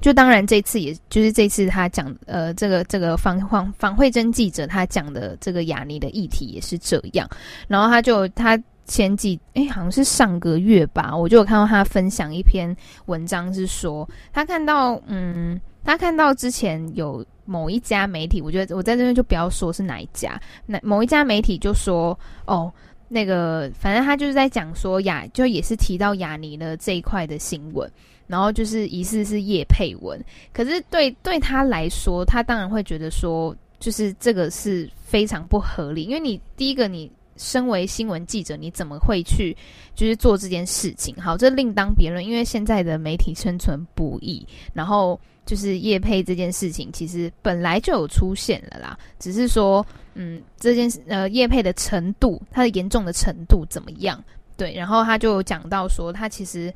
[0.00, 7.28] 就当然这次也就是这次他讲，呃，这个这个方方方慧珍记者他讲的这个雅尼的议题也是这样，
[7.66, 8.56] 然后他就他。
[8.90, 12.76] 前几哎，好像是上个月吧，我就有看到他分享一篇
[13.06, 22.72] 文章，是说他看到，嗯，他看到之前有某一家媒体，我觉得我在这边就不要说是哪一家，那某一家媒体就说，哦，
[23.06, 27.88] 那个反正他就是在讲说雅，就也是提到雅尼的这一块的新闻，
[28.26, 30.20] 然后就是疑似是叶配文，
[30.52, 37.08] 可是对对他来说，他当然会觉得说，就是这个是非常不合理，因为你第一个你。
[37.40, 39.56] 身为新闻记者，你怎么会去
[39.94, 41.14] 就是做这件事情？
[41.16, 42.22] 好，这另当别论。
[42.22, 48.98] 因为现在的媒体生存不易，然后就是业配这件事情，其实本来就有出现了啦。
[49.18, 54.22] 只是说，嗯，这件事呃业配的程度，它的严重的程度怎么样？
[54.58, 56.72] 对，然后他就讲到说，他其实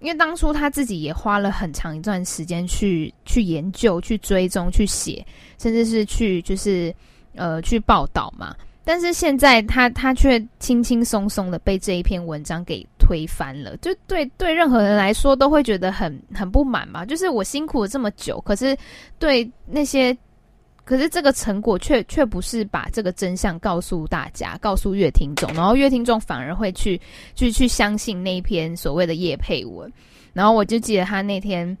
[0.00, 5.24] 因为当初他自己也花了很长一段时间去去研究、去追踪、去写，
[5.56, 6.92] 甚至是去就是
[7.36, 8.56] 呃去报道嘛。
[8.90, 17.06] 但是现在他他却轻轻松松的被这一篇文章给推翻了，就对对任何人来说都会觉得很很不满嘛。
[17.06, 18.76] 就是我辛苦了这么久，可是
[19.16, 20.12] 对那些，
[20.82, 27.00] 可是这个成果却却不是把这个真相告诉大家，告诉乐听众，然后乐听众反而会去
[27.36, 29.88] 去去相信那一篇所谓的叶配文。
[30.32, 31.78] 然后我就记得他那天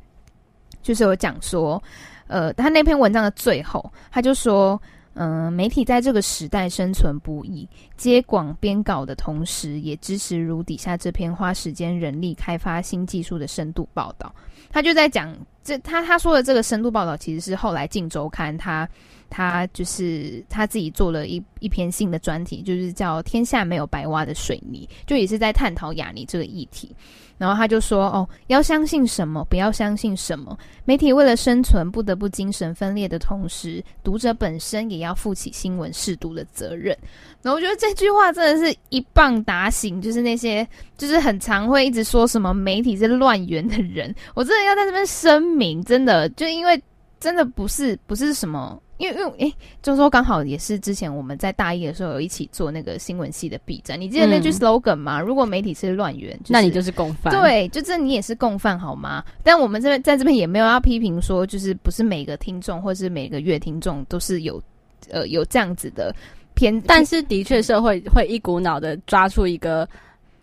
[0.80, 1.82] 就是有讲说，
[2.28, 4.80] 呃，他那篇文章的最后他就说。
[5.22, 14.34] 嗯，媒体在这个时代生存不易，接广编稿的同时，也支持如底下这篇花时间人力开发新技术的深度报道。
[14.70, 18.88] 他就在讲这，他他说的这个深度报道，其实是后来《镜周刊》他
[19.28, 26.96] 他就是他自己做了一一篇新的专题，就是叫《天下没有白挖的水泥》，就也是在探讨亚尼这个议题。
[27.40, 30.54] 然后他就说：“哦，要相信什么，不要相信什么。
[30.84, 36.94] 媒体为了生存，不得不精神分裂的同时，读者本身也要负起新闻试读的责任。”
[37.40, 40.68] 然后我觉得这句话真的是一棒打醒，就是那些
[40.98, 46.78] 就是很常会一直说什么媒体是乱源的人，我真的要在这边声明，真的就因为
[47.20, 48.80] 真的不是不是什么。
[48.96, 55.20] 因为因为诶，就说刚好也是之前我们在大一的时候有一起做那个新闻系的笔战，你记得那句 slogan 吗？
[55.20, 57.32] 嗯、如果媒体是乱源，就是，那你就是共犯。
[57.32, 59.24] 对，就这你也是共犯好吗？
[59.42, 64.62] 但我们这边在这边也没有要批评说，就是不是每个听众或是每个月听众都是有
[65.08, 66.14] 呃有这样子的
[66.52, 69.88] 偏，但是的确社会会一股脑的抓出一个。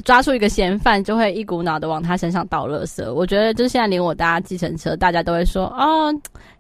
[0.08, 3.14] 抓出一个嫌犯，就会一股脑的往他身上倒垃圾。
[3.14, 6.10] 我觉得，就现在连我搭计程车，大家都会说：“哦，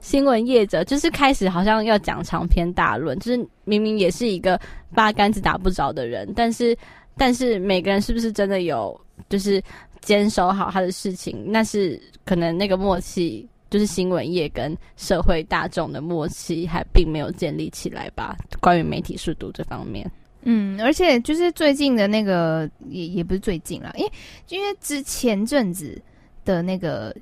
[0.01, 4.59] 新闻业者就是开始好像要讲长篇大论，就是明明也是一个
[4.93, 6.77] 八竿子打不着的人，但是，
[7.15, 9.63] 但是每个人是不是真的有就是
[10.01, 11.45] 坚守好他的事情？
[11.47, 18.35] 那是可能那个默契，就是新闻业跟社会大众的默契还并没有建立起来吧？
[18.59, 20.05] 关于媒体速度这方面。”
[20.43, 24.11] 嗯，而且就是最近的那个，也也不是最近了，因为
[24.49, 26.01] 因为之前阵子
[26.45, 27.15] 的那个。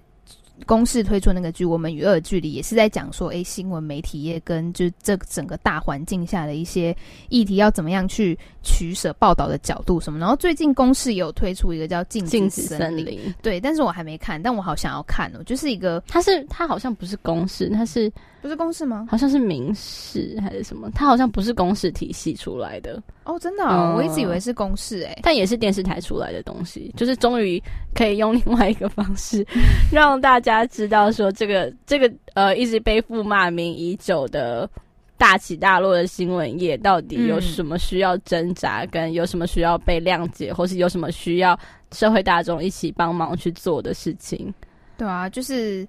[0.65, 6.95] 公式推出那个剧《我们与恶的距离》，也是在讲说，哎，新闻媒体业跟就这整个大环境下的一些
[7.27, 10.17] 议题，要怎么样去取舍报道的角度什么。
[10.17, 15.43] 然后最近公式也有推出一个叫《禁止森林》，森林对，但是我还没看，但我好想要看哦。
[15.45, 18.09] 就是一个，它是它好像不是公式，它是
[18.45, 19.07] 不是公式吗？
[19.09, 20.89] 好像是民视还是什么？
[20.95, 27.61] 它好像不是公式体系出来的哦，真的、哦，嗯、我一直以为是公式哎，但也是电视台出来的东西，就是终于
[27.93, 29.45] 可以用另外一个方式
[29.91, 30.45] 让大家。
[30.55, 34.69] 大家知道说这个这个呃一直背负骂名已久的
[35.17, 41.59] 大起大落的新闻业，到底有什么需要挣扎，跟有什么需要被谅解，或是有什么需要
[41.91, 44.53] 社会大众一起帮忙去做的事情？
[44.97, 45.85] 对啊，就是。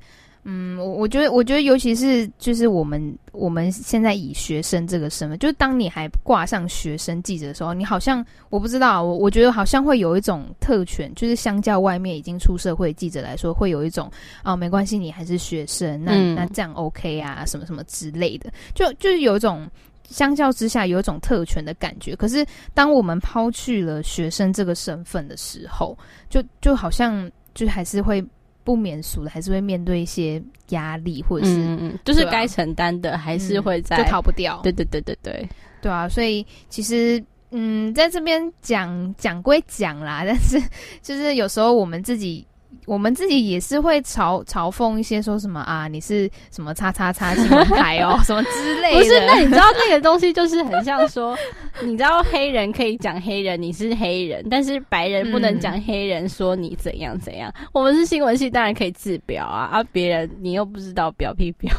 [0.49, 14.09] 嗯，我我觉得，我觉得，尤其是就是我们我们现在以学生这个身份，就是当你还挂上学生记者的时候，你好像我不知道，我我觉得好像会有一种特权，就是相较外面已经出社会记者来说，会有一种
[14.45, 19.69] 啊，没关系，你还是学生，那、嗯、那这样 OK 啊，什么什么之类的，就就是有一种
[20.09, 22.15] 相较之下有一种特权的感觉。
[22.15, 25.99] 可是当我们抛去了学生这个身份的时候，
[26.31, 28.25] 就就好像就还是会。
[28.67, 34.61] 不免俗的，还是会面对一些压力，或者是，就是该承担的，还是会在、嗯、就逃不掉。
[34.65, 35.49] 对对对对对，
[35.81, 40.61] 对啊，所以其实，嗯，在这边讲讲归讲啦，但是
[41.01, 42.45] 就是有时候我们自己。
[42.87, 48.99] 我们自己也是会嘲嘲讽一些说什么啊，你是什么叉叉叉新闻台哦， 什么之类的。
[48.99, 51.37] 不是，那你知道那个东西就是很像说，
[51.83, 57.53] 你知道黑人可以讲黑人，你是黑人，但是白人不能讲黑人，说你怎样怎样。
[57.61, 61.71] 嗯、我们是新闻系，当然可以治表啊，啊，别人你又不知道表皮表。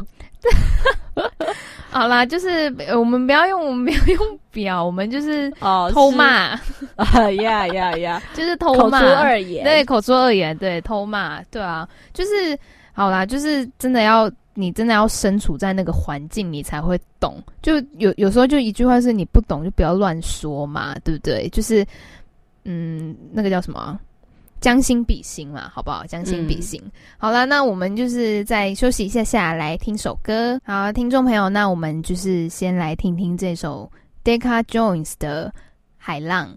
[1.89, 6.49] 好啦，就是我们不要用，我们不要用表，我们就是哦偷骂
[6.95, 12.57] 啊呀呀呀， 就是偷骂，口出恶言，对，口出恶言，对，偷骂，对啊，就是
[12.93, 17.41] 好啦，就是真的要你真的要身处在那个环境，你才会懂。
[17.61, 21.49] 就有有时候就一句话是你不懂就不要乱说嘛，对不对？
[21.49, 21.85] 就是
[22.65, 23.99] 嗯，那个叫什么？
[24.60, 26.05] 将心比心嘛，好不好？
[26.05, 26.82] 将心比心。
[26.84, 30.60] 嗯、好了，那我们就是再休息一下下来听首歌。
[30.66, 33.91] 好，听众朋友，那我们就是先来听听这首
[34.24, 35.49] Deca Jones 的
[35.97, 36.49] 《海浪》。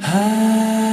[0.00, 0.91] high.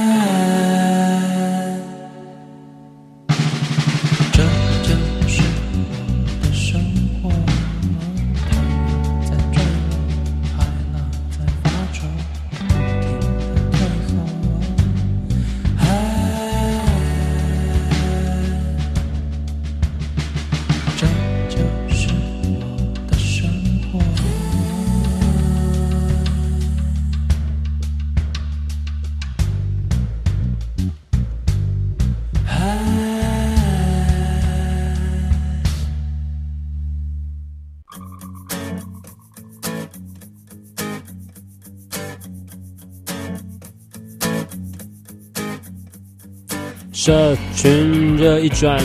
[47.02, 48.78] 社群热一转，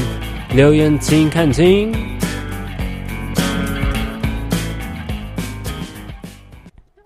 [0.55, 1.91] 留言请看清。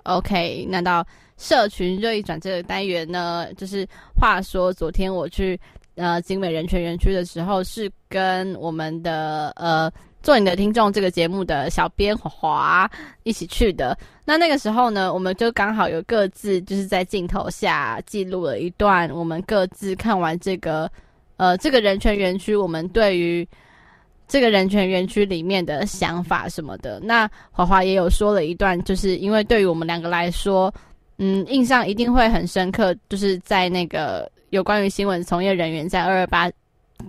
[0.03, 1.03] OK，那到
[1.35, 5.59] 社群热一转这个单元呢，就是话说，昨天我去
[5.95, 9.91] 呃精美人权园区的时候，是跟我们的呃
[10.21, 12.91] 做你的听众这个节目的小编华华
[13.23, 13.97] 一起去的。
[14.25, 20.89] 那那个时候呢，我们就刚好有各自就是在镜头下记录了一段我们各自看完这个。
[21.37, 23.47] 呃，这个人权园区，我们对于
[24.27, 30.69] 这个人权园区里面的想法什么的，那华华也有说了一段，就是因为对于我们两个来说，
[31.17, 36.51] 嗯，印象一定会很深刻，就是在那个有关于新闻从业人员在二二八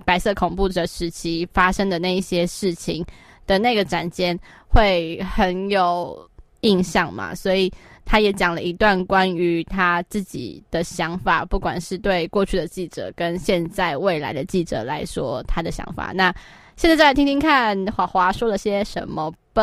[0.04, 3.04] 白色恐怖的时期发生的那一些事情
[3.46, 4.38] 的那个展间，
[4.68, 6.28] 会很有
[6.60, 7.72] 印象嘛，所以。
[8.02, 16.10] 他也讲了一段关于他自己的想法，不管是对过去的记者跟现在未来的记者来说，他的想法。
[16.12, 16.34] 那
[16.76, 19.62] 现在再来听听看华华说了些什么吧。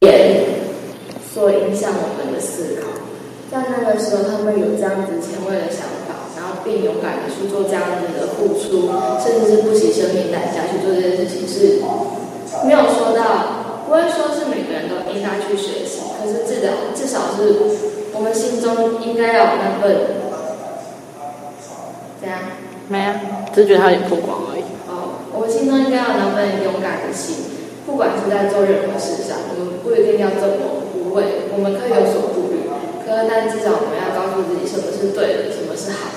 [0.00, 0.48] 也
[1.30, 2.88] 所影响我们的思考，
[3.50, 5.99] 在那个时候，他们有这样子前卫的想法，
[6.64, 8.90] 并勇敢的去做这样子的付出，
[9.22, 11.82] 甚至是不惜生命代价去做这件事情，是
[12.66, 13.60] 没有说到。
[13.90, 17.58] 不会说是每个人都应该去学习，可是至少至少是
[18.14, 19.98] 我们心中应该要有那份，
[22.22, 22.38] 怎样？
[22.86, 23.18] 没啊，
[23.52, 24.62] 只是觉得他有点曝光而已。
[24.86, 27.34] 哦，我们心中应该要有那份勇敢的心，
[27.82, 32.70] 不管是在做任何事上，我们不一定要这么无畏，我们可以有所顾虑，
[33.02, 36.14] 可是但至少我们要告诉自己什么是对的，什么是好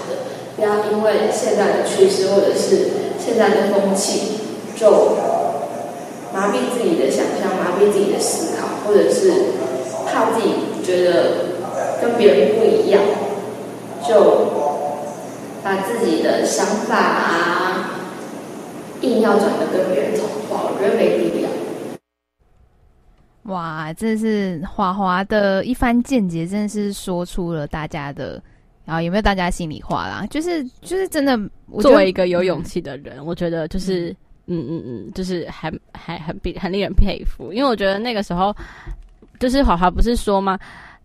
[0.63, 2.87] 不要因为现在的趋势或者是
[3.19, 4.39] 现在的风气。
[4.75, 5.17] 就
[6.33, 9.31] 麻痹自己的想象，麻痹自己的思考，或者是
[10.07, 11.33] 怕自己觉得
[12.01, 13.01] 跟别人不一样，
[14.07, 14.47] 就
[15.63, 17.91] 把自己的想法啊，
[19.01, 21.49] 硬要转的跟别人同化，我觉得没必要。
[23.53, 28.41] 哇，这是华华的一番见解，真的是说出了大家的，
[28.85, 30.25] 然后有没有大家心里话啦？
[30.29, 31.37] 就是就是真的，
[31.81, 34.09] 作为一个有勇气的人，嗯、我觉得就是
[34.47, 38.55] 嗯嗯嗯，就是还还很比很令人佩服，因为我觉得那个时候，
[39.39, 40.57] 就是华华不是说吗？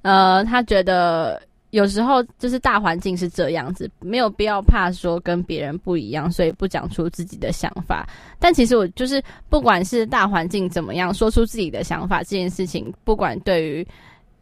[0.03, 1.41] 呃，他觉得。
[1.73, 8.09] 有时候就是大环境是这样子，没有必要怕说跟别人不一样，所以不讲出自己的想法。
[8.39, 13.87] 但其实我就是，不管是大环境怎么样，说出自己的想法这件事情，不管对于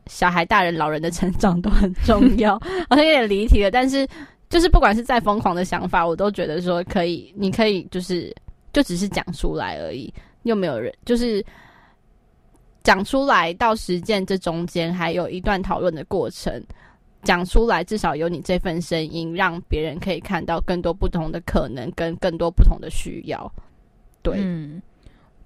[0.06, 2.58] 小孩、大人、老人的成长都很重要。
[2.88, 4.06] 好像有点离题了，但是
[4.48, 8.34] 就是不管是再疯狂的想法，我都觉得说可以，你可以就是
[8.72, 10.12] 就只是讲出来而已，
[10.44, 11.44] 又没有人就是
[12.82, 16.62] 讲出来到实践这中间还有一段讨论的过程。
[17.22, 23.52] 讲出来，至少有你这份声音，让别人可以看到更多不同的可能，跟更多不同的需要。
[24.22, 24.80] 对，嗯，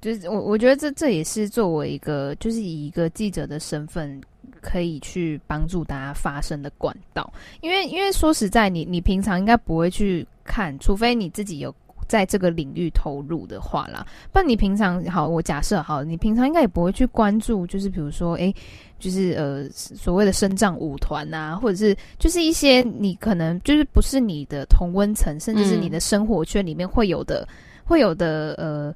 [0.00, 4.20] 就是我我觉得这这也是作为一个，就是以一个记者的身份，
[4.60, 7.32] 可以去帮助大家发声的管道。
[7.60, 11.74] 因为因为说实在，你你平常应该不会去看，除非你自己有。
[12.08, 18.52] 在这个领域投入的话啦，不然你平常好，我假设好，你平常应该也不会去关注，就是比如说，诶，
[18.98, 28.92] 就是呃所谓的身障舞团啊，或者是就是一些你可能就是不是你的同温层，甚至是你的生活圈里面会有的、嗯、会有的呃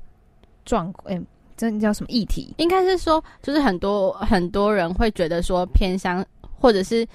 [0.64, 1.20] 状况，诶，
[1.56, 2.54] 这叫什么议题？
[2.58, 6.24] 应该是说，就是很多很多人会觉得说偏向，
[6.58, 7.06] 或者是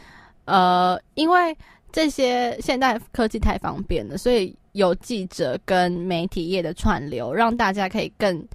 [0.45, 1.55] 呃，因为
[1.91, 4.55] 这些现代科技太方便了，所以。
[4.73, 8.47] 有记者跟媒体业的串流，让大家可以更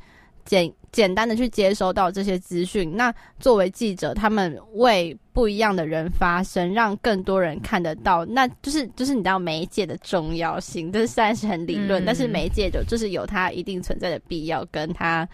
[0.45, 2.97] 简简单的去接收到这些资讯。
[2.97, 10.93] 那作为记者，他们为不一样的人发声，让更多人看得到，那就是就是你知道媒介的重要性。
[10.93, 15.29] 这虽然是很理论，嗯、但是媒介就就是有它一定存在的必要，跟它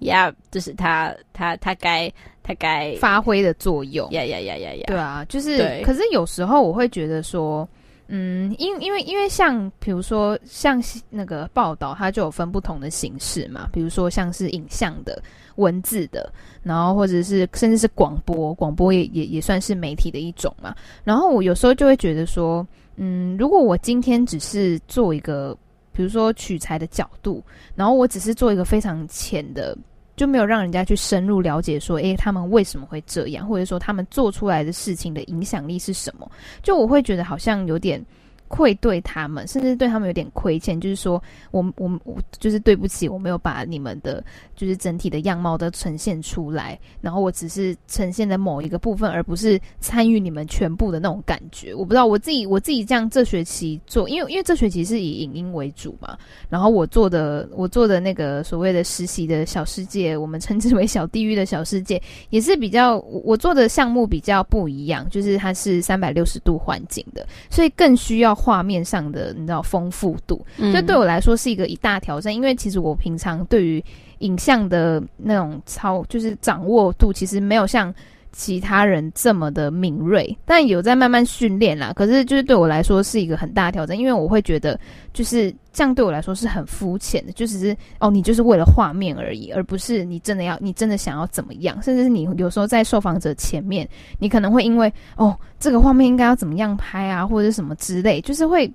[0.00, 4.10] 呀，就是它它它该它该发挥的作用。
[4.12, 4.84] 呀呀呀呀呀！
[4.86, 5.82] 对啊，就是。
[5.82, 7.66] 可是有时候我会觉得说。
[8.12, 15.22] 嗯，因因为因为像比如说像那个报道，它就有分不同的形式嘛，比如说像是影像的、
[15.54, 16.32] 文字的，
[16.64, 20.74] 然后或者是甚至是广播，广播也也也算是媒体的一种嘛。
[21.04, 25.56] 然后我有时候就会觉得说，嗯，如果我今天只是做一个，
[25.92, 27.40] 比如说取材的角度，
[27.76, 29.78] 然后我只是做一个非常浅的。
[30.20, 36.30] 就没有让人家去深入了解说，诶，他们为什么会这样，或者说他们做出来的事情的影响力是什么？
[36.62, 38.04] 就我会觉得好像有点。
[38.50, 41.22] 愧对他们，甚至对他们有点亏欠，就是说，
[41.52, 44.22] 我我我就是对不起，我没有把你们的，
[44.56, 51.72] 就是整体的样貌都呈现出来，然后我只是呈现了某一个部分，而不是参与你们全部的那种感觉。
[51.72, 68.39] 我不知道我自己我自己这样这学期做，因为因为这学期是以影音为主嘛，然后我做的我做的那个所谓的实习的小世界，我们称之为小地狱的小世界，也是比较我做的项目比较不一样，就是它是三百六十度环境的，所以更需要。
[68.40, 70.40] 画面上的你知道丰富度，
[70.72, 73.84] 这对我来说是一个一大挑战，嗯、因为其实我平常对于
[74.20, 77.94] 影像的那种操，就是掌握度，其实没有像
[78.32, 81.92] 其他人这么的敏锐，但有在慢慢训练啦。
[81.94, 84.78] 可是就是对我来说是一个很大的挑战，因为我会觉得
[85.12, 98.70] 就是这样对我来说是很肤浅的，就只是哦，你就是为了画面而已，而不是你真的要，你真的想要怎么样，甚至是你有时候在受访者前面，你可能会因为哦，这个画面应该要怎么样拍啊，或者什么之类，就是会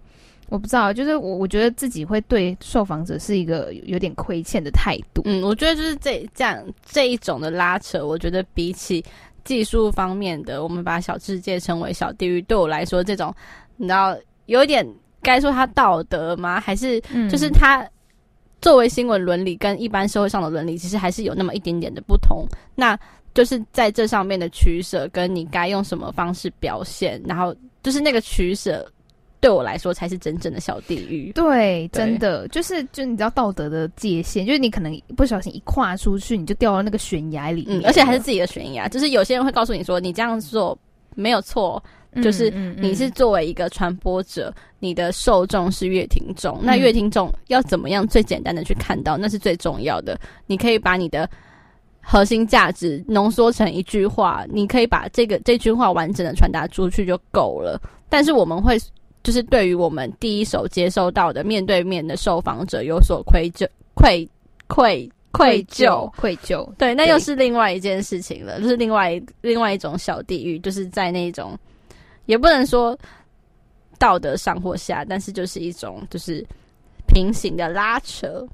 [0.49, 5.23] 我不知道，就是我我觉得自己会对受访者是一个有点亏欠的态度。
[5.25, 9.03] 嗯，我觉得就是这这样这一种的拉扯，我觉得比起。
[9.45, 12.41] 技术方面的，我们把小世界称为小地狱。
[12.41, 13.33] 对我来说，这种
[13.77, 14.17] 你知道，
[14.47, 14.85] 有一点
[15.21, 16.59] 该说它道德吗？
[16.59, 17.87] 还是就是它
[18.59, 22.45] 作为新闻伦理跟一般社会上的伦理，其实还是有那么一点点的不同。
[22.75, 22.99] 那
[23.33, 28.85] 就是在这上面的取舍，跟你该用什么方式表现，然后就是那个取舍。
[29.41, 31.31] 对我来说才是真正的小地狱。
[31.33, 38.87] 对，真的就是就你知道道德的界限，就是你可能不小心一跨出去，你就掉到那个悬崖里面，嗯，而且还是自己的悬崖。
[38.87, 40.75] 就是有些人会告诉你说，你这样做
[41.13, 41.83] 没有错，
[42.23, 50.19] 就是你是作为一个传播者，你的受众是乐听众，那乐听众要怎么样最简单的去看到，那是最重要的。
[50.47, 51.29] 你可以把你的
[52.01, 57.79] 核心价值浓缩成一句话，你可以把这个这句话完整的传达出去就够了。
[58.09, 58.75] 但是我们会。
[59.25, 64.29] 就是对于我们第一手接收到的面对面的受访者有所愧疚、愧
[64.67, 66.71] 愧愧疚愧疚。
[66.77, 71.57] 对，那又是另外一件事情了，就是另外另外一种小地狱，就是在那种
[72.27, 72.95] 也不能说
[73.97, 76.45] 道德上或下，但是就是一种就是
[77.07, 78.47] 平行的拉扯，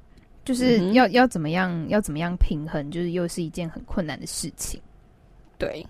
[0.46, 4.82] 就是要、嗯、要怎么样要怎么样平衡，就是又是一件很困难的事情。
[5.58, 5.86] 对，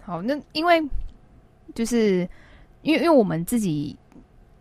[0.00, 0.80] 好，那因为
[1.74, 2.26] 就是
[2.86, 3.94] 因为因为我们自己。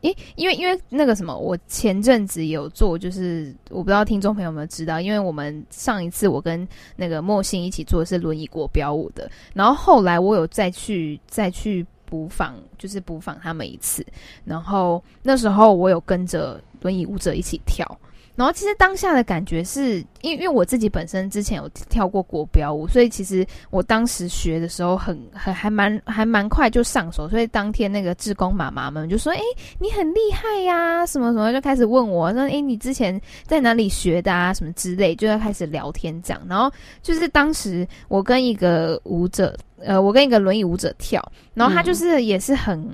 [0.02, 14.06] 诶，因为因为那个什么，我前阵子有做，就是我不知道听众朋友有没有知道，因为我们上一次我跟那个莫欣一起做是轮椅国标舞的，然后后来我有再去再去补访，就是补访他们一次，
[14.44, 17.84] 然后那时候我有跟着轮椅舞者一起跳。
[18.36, 29.40] 然后其实当下的感觉是，因为因为我自己本身之前有跳过国标舞，所以其实我当时学的时候很很还蛮还蛮快就上手，所以当天那个志工妈妈们就说：“哎，
[29.80, 34.54] 你很厉害呀，什么什么，就开始问我说：哎，你之前在哪里学的啊？
[34.54, 36.42] 什么之类，就要开始聊天这样。
[36.50, 36.70] 然后
[37.02, 41.24] 就是当时我跟一个舞者，呃，我跟一个轮椅舞者跳，
[41.54, 42.86] 然后他就是也是很、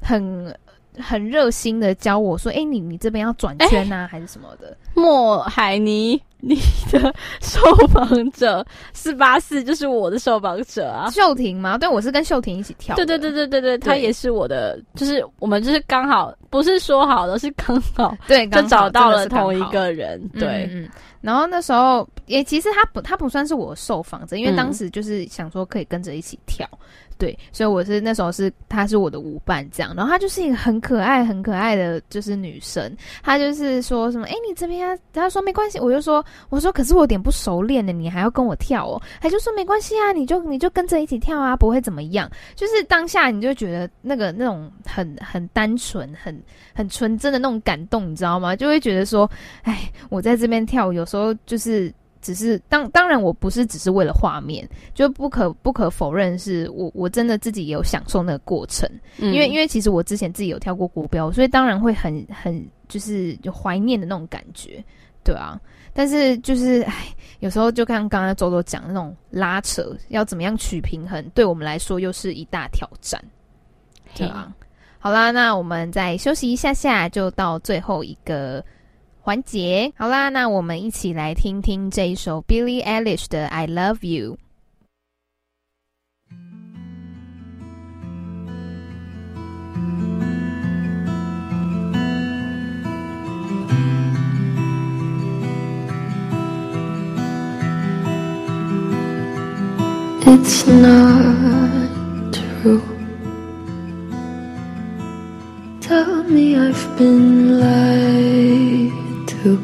[0.00, 0.52] 很。”
[0.98, 6.54] 很热心的教我说：“哎、欸，你你这边要转圈啊， 还是什么的？”莫海尼，你
[6.90, 11.78] 的受访者四八四就是我的受访者啊，秀婷吗？
[11.78, 12.94] 对，我是跟秀婷一起跳。
[12.94, 20.20] 对对对对对对，他也是我的，就是我们就是刚好不是说好的，是刚好 对，就找到了同一个人。
[20.34, 20.88] 对，嗯，
[21.22, 26.68] 然后那时候也其实他不他不算是我受访者，因为当时就是想说可以跟着一起跳。
[26.72, 26.78] 嗯
[27.18, 46.42] 对，所以我是那时候是她是我的舞伴这样，然后她就是一个很可爱很可爱的就是女生，她就是说什么哎你这边啊，她说没关系，我就说我说可是我有点不熟练的，你还要跟我跳哦，她就说没关系啊，你就你就跟着一起跳啊，不会怎么样，就是当下你就觉得那个那种很很单纯很
[46.74, 48.56] 很纯真的那种感动，你知道吗？
[48.56, 49.30] 就会觉得说
[49.62, 51.92] 哎我在这边跳，有时候就是。
[52.22, 64.82] 只是当当然，我不是只是为了画面，就不可不可否认，是我我真的自己也有享受那个过程，嗯、因为因为其实我之前自己有跳过国标，所以当然会很很就是有怀念的那种感觉，
[65.22, 65.60] 对啊。
[65.92, 67.08] 但是就是唉，
[67.40, 73.22] 有时候就看刚刚周周讲的那种拉扯，要怎么样取平衡，对我们来说又是一大挑战，
[74.14, 74.54] 对啊。
[74.98, 78.64] 好啦，那我们再休息一下下，就到最后一个。
[79.24, 84.36] 环节好啦，那我们一起来听听这一首 Billie Eilish 的《I Love You》。
[100.26, 102.82] It's not true.
[105.80, 107.60] Tell me I've been
[109.44, 109.58] lied.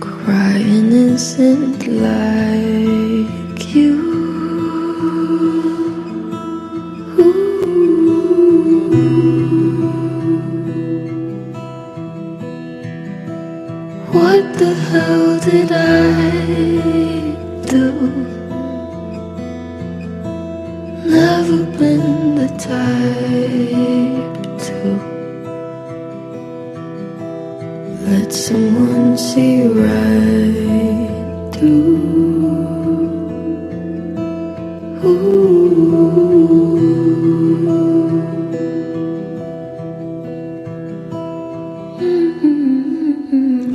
[0.00, 3.96] Cry innocent like you.
[14.12, 17.92] What the hell did I do?
[21.04, 25.11] Never been the type to
[28.06, 32.00] let someone see right through.
[35.04, 35.52] Ooh.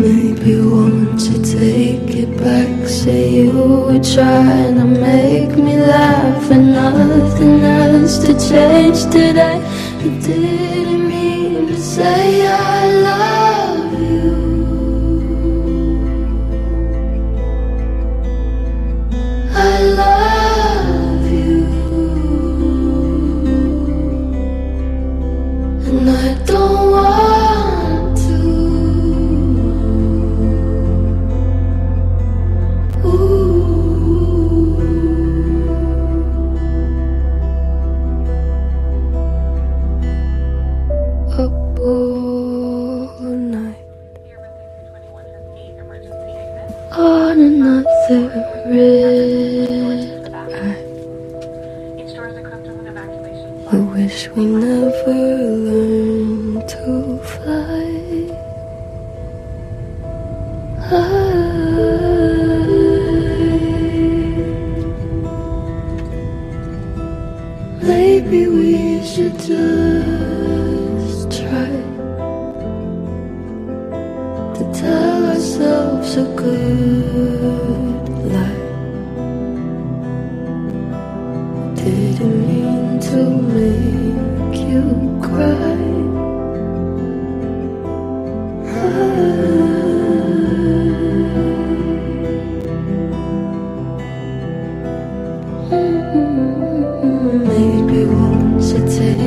[0.03, 2.87] Maybe won't you take it back?
[2.87, 9.59] Say you were trying to make me laugh, and nothing else to change today.
[10.03, 12.76] You didn't mean to say I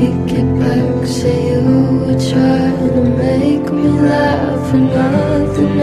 [0.00, 1.60] take it back, say you
[2.00, 5.79] were trying to make me laugh, and nothing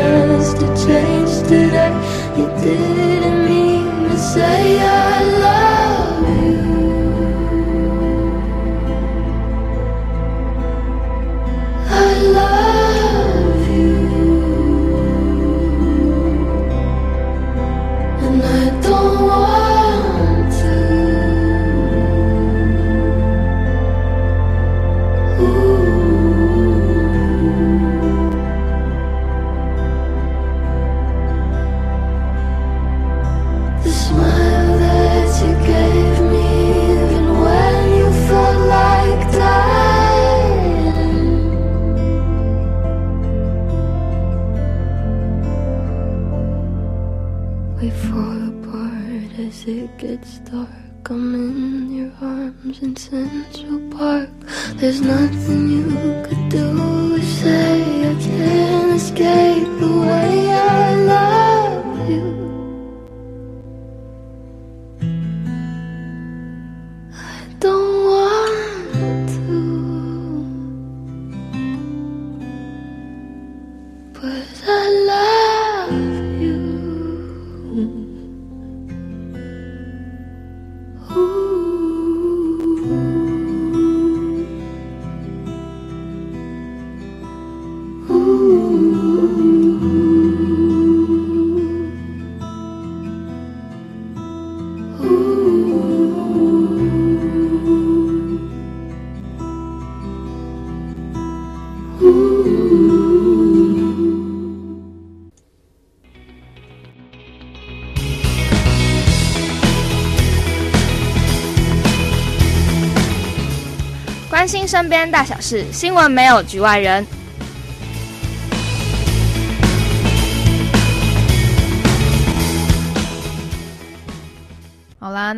[114.29, 117.05] 关心身边大小事，新闻没有局外人。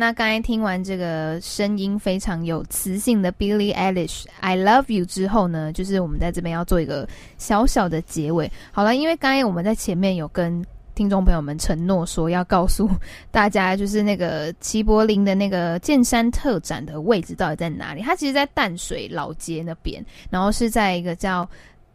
[0.00, 8.50] 那刚才听完这个声音非常有磁性的 Billie Eilish I Love You 之后呢，就是我们在这边要做一个小小的结尾。
[8.72, 12.88] 好了，因为刚才我们在前面有跟听众朋友们承诺说要告诉
[13.30, 18.00] 大家，就是那个齐柏林的那个剑山特展的位置到底在哪里？
[18.00, 21.46] 它其实，在淡水老街那边，然后是在一个叫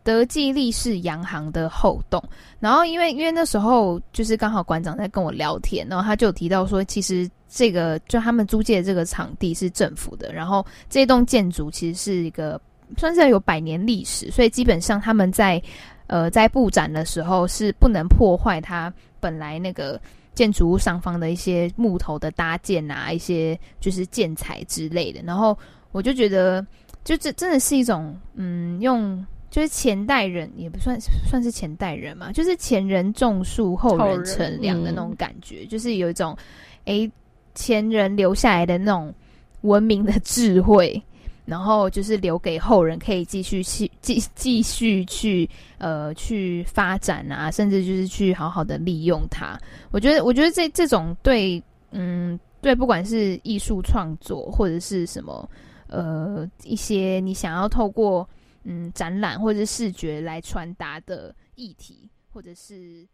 [0.05, 2.23] 德记利士洋行的后栋。
[2.61, 12.61] 然后因为因为那时候就是刚好馆长在跟我聊天，然后他就提到说，其实这个就他们租借的这个场地是政府的，然后这栋建筑其实是一个
[12.95, 15.61] 算是有百年历史，所以基本上他们在。
[16.07, 19.99] 呃，在布展的时候是不能破坏它本来那个
[20.35, 25.19] 建筑物上方的一些木头的搭建啊，一些就是建材之类的。
[25.23, 25.57] 然后
[25.91, 26.63] 我就觉得，
[27.03, 29.25] 就这真的是一种，嗯，用
[29.55, 36.35] 就是前代人也不算算是前代人嘛，就是前人种树，后人乘凉的那种感觉，嗯、就是有一种，
[36.83, 37.09] 诶，
[37.53, 39.13] 前人留下来的那种
[39.61, 41.01] 文明的智慧。
[41.45, 45.47] 然后就是留给后人可以继续去继继续去
[45.77, 49.57] 呃去发展啊，甚至就是去好好的利用它。
[49.91, 55.47] 我觉得，我觉得这这种对嗯对，不管是艺术创作或者是什么
[55.87, 58.27] 呃一些你想要透过
[58.65, 63.07] 嗯展览或者是视觉来传达的议题，或者是。